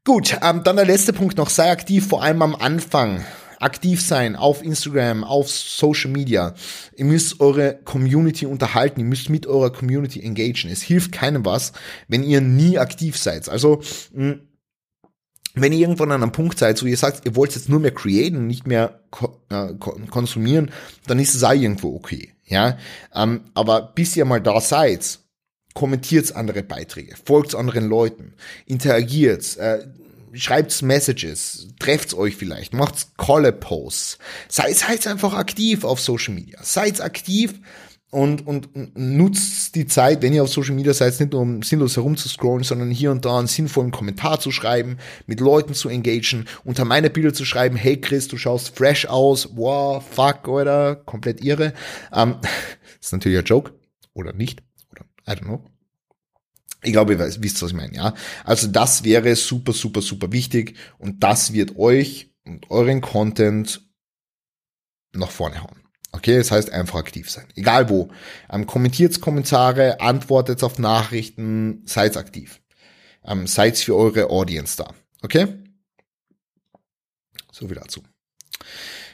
Gut, 0.05 0.39
ähm, 0.43 0.63
dann 0.65 0.77
der 0.77 0.87
letzte 0.87 1.13
Punkt 1.13 1.37
noch, 1.37 1.51
sei 1.51 1.71
aktiv, 1.71 2.07
vor 2.09 2.23
allem 2.23 2.43
am 2.43 2.55
Anfang. 2.55 3.25
Aktiv 3.59 4.03
sein 4.03 4.37
auf 4.37 4.63
Instagram, 4.63 5.25
auf 5.25 5.51
Social 5.51 6.11
Media. 6.11 6.55
Ihr 6.95 7.07
müsst 7.07 7.41
eure 7.41 7.79
Community 7.85 8.45
unterhalten, 8.45 9.01
ihr 9.01 9.07
müsst 9.07 9.31
mit 9.31 9.47
eurer 9.47 9.71
Community 9.71 10.23
engagen. 10.23 10.71
Es 10.71 10.83
hilft 10.83 11.13
keinem 11.13 11.45
was, 11.47 11.73
wenn 12.07 12.23
ihr 12.23 12.43
nie 12.43 12.79
aktiv 12.79 13.17
seid. 13.17 13.49
Also, 13.49 13.81
mh, 14.13 14.37
wenn 15.57 15.73
ihr 15.73 15.81
irgendwann 15.81 16.13
an 16.13 16.23
einem 16.23 16.33
Punkt 16.33 16.59
seid, 16.59 16.83
wo 16.83 16.87
ihr 16.87 16.97
sagt, 16.97 17.25
ihr 17.25 17.35
wollt 17.35 17.55
jetzt 17.55 17.69
nur 17.69 17.81
mehr 17.81 17.95
createn 17.95 18.47
nicht 18.47 18.67
mehr 18.67 19.01
äh, 19.51 19.69
konsumieren, 20.11 20.71
dann 21.07 21.19
ist 21.19 21.35
es 21.35 21.43
auch 21.43 21.53
irgendwo 21.53 21.95
okay. 21.97 22.33
Ja, 22.45 22.79
ähm, 23.15 23.41
aber 23.55 23.93
bis 23.95 24.17
ihr 24.17 24.25
mal 24.25 24.41
da 24.41 24.61
seid, 24.61 25.19
kommentiert 25.75 26.37
andere 26.37 26.63
Beiträge, 26.63 27.17
folgt 27.25 27.55
anderen 27.55 27.89
Leuten, 27.89 28.35
interagiert, 28.67 29.57
äh, 29.57 29.87
schreibt 30.33 30.83
Messages, 30.83 31.69
trefft 31.79 32.15
euch 32.15 32.37
vielleicht, 32.37 32.73
macht 32.73 33.17
Call-Posts, 33.17 34.19
seid, 34.49 34.77
seid 34.77 35.07
einfach 35.07 35.35
aktiv 35.35 35.85
auf 35.85 36.01
Social 36.01 36.35
Media, 36.35 36.59
seid 36.63 37.01
aktiv 37.01 37.55
und, 38.11 38.47
und, 38.47 38.97
nutzt 38.97 39.75
die 39.75 39.87
Zeit, 39.87 40.23
wenn 40.23 40.33
ihr 40.33 40.43
auf 40.43 40.49
Social 40.49 40.75
Media 40.75 40.95
seid, 40.95 41.19
nicht 41.19 41.33
nur 41.33 41.43
um 41.43 41.63
sinnlos 41.63 41.97
herumzuscrollen, 41.97 42.63
sondern 42.63 42.91
hier 42.91 43.11
und 43.11 43.25
da 43.25 43.39
einen 43.39 43.49
sinnvollen 43.49 43.91
Kommentar 43.91 44.39
zu 44.39 44.53
schreiben, 44.53 44.99
mit 45.27 45.41
Leuten 45.41 45.75
zu 45.75 45.89
engagieren, 45.89 46.47
unter 46.65 46.85
meine 46.85 47.11
Bilder 47.11 47.35
zu 47.35 47.45
schreiben, 47.45 47.77
hey 47.77 48.01
Chris, 48.01 48.29
du 48.29 48.39
schaust 48.39 48.77
fresh 48.77 49.07
aus, 49.07 49.51
wow, 49.57 50.05
fuck, 50.09 50.47
oder 50.49 50.95
komplett 50.95 51.43
irre. 51.45 51.75
Ähm, 52.13 52.37
ist 53.01 53.13
natürlich 53.13 53.39
ein 53.39 53.45
Joke, 53.45 53.73
oder 54.15 54.33
nicht, 54.33 54.63
oder 54.91 55.05
I 55.29 55.33
don't 55.33 55.45
know. 55.45 55.65
Ich 56.83 56.93
glaube, 56.93 57.15
ihr 57.15 57.19
wisst, 57.19 57.63
was 57.63 57.71
ich 57.71 57.77
meine, 57.77 57.95
ja. 57.95 58.15
Also 58.45 58.69
das 58.69 59.03
wäre 59.03 59.35
super, 59.35 59.73
super, 59.73 60.01
super 60.01 60.31
wichtig 60.31 60.77
und 60.99 61.25
das 61.25 61.53
wird 61.53 61.77
euch 61.77 62.31
und 62.45 62.71
euren 62.71 63.01
Content 63.01 63.83
nach 65.13 65.31
vorne 65.31 65.63
hauen. 65.63 65.86
Okay, 66.17 66.39
das 66.39 66.51
heißt 66.51 66.73
einfach 66.73 66.99
aktiv 66.99 67.31
sein. 67.31 67.45
Egal 67.57 67.91
wo. 67.91 68.09
Ähm, 68.51 68.67
kommentiert 68.67 69.21
Kommentare, 69.21 70.01
antwortet 70.01 70.65
auf 70.65 70.79
Nachrichten, 70.79 71.83
seid 71.85 72.17
aktiv. 72.17 72.63
Ähm, 73.23 73.47
seid 73.47 73.77
für 73.77 73.95
eure 73.95 74.31
Audience 74.31 74.79
da. 74.79 74.95
Okay? 75.23 75.47
So 77.53 77.69
viel 77.69 77.77
dazu. 77.77 78.03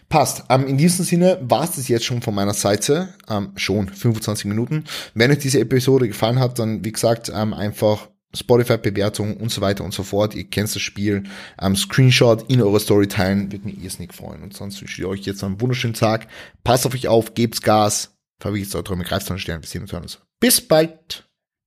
Passt. 0.09 0.45
Ähm, 0.49 0.69
in 0.69 0.79
diesem 0.79 1.05
Sinne 1.05 1.39
war 1.43 1.65
es 1.65 1.73
das 1.73 1.89
jetzt 1.89 2.05
schon 2.05 2.23
von 2.23 2.37
meiner 2.37 2.55
Seite. 2.55 3.15
Ähm, 3.29 3.51
schon 3.57 3.89
25 3.89 4.45
Minuten. 4.45 4.85
Wenn 5.15 5.33
euch 5.33 5.39
diese 5.39 5.59
Episode 5.59 6.07
gefallen 6.07 6.39
hat, 6.39 6.61
dann 6.61 6.85
wie 6.85 6.93
gesagt 6.93 7.33
ähm, 7.35 7.53
einfach 7.53 8.11
Spotify-Bewertung 8.35 9.37
und 9.37 9.51
so 9.51 9.61
weiter 9.61 9.85
und 9.85 9.93
so 9.93 10.03
fort. 10.03 10.35
Ihr 10.35 10.45
kennt 10.45 10.75
das 10.75 10.83
Spiel. 10.83 11.25
Ähm, 11.61 11.77
Screenshot 11.77 12.51
in 12.51 12.63
eure 12.63 12.81
Story 12.81 13.09
teilen, 13.09 13.53
würde 13.53 13.67
mich 13.67 13.83
irrsinnig 13.83 14.13
freuen. 14.15 14.43
Und 14.43 14.55
sonst 14.55 14.81
wünsche 14.81 15.03
ich 15.03 15.07
euch 15.07 15.21
jetzt 15.21 15.45
einen 15.45 15.61
wunderschönen 15.61 15.95
Tag. 15.95 16.29
Passt 16.65 16.87
auf 16.87 16.95
euch 16.95 17.09
auf, 17.09 17.35
gebt's 17.35 17.63
Gas. 17.63 18.17
Verwirrt 18.41 18.75
eure 18.75 18.85
Träume, 18.85 19.05
greift 19.05 19.31
an 19.31 19.39
Stern. 19.39 19.63
Uns. 19.93 20.19
Bis 20.41 20.61
bald. 20.61 21.29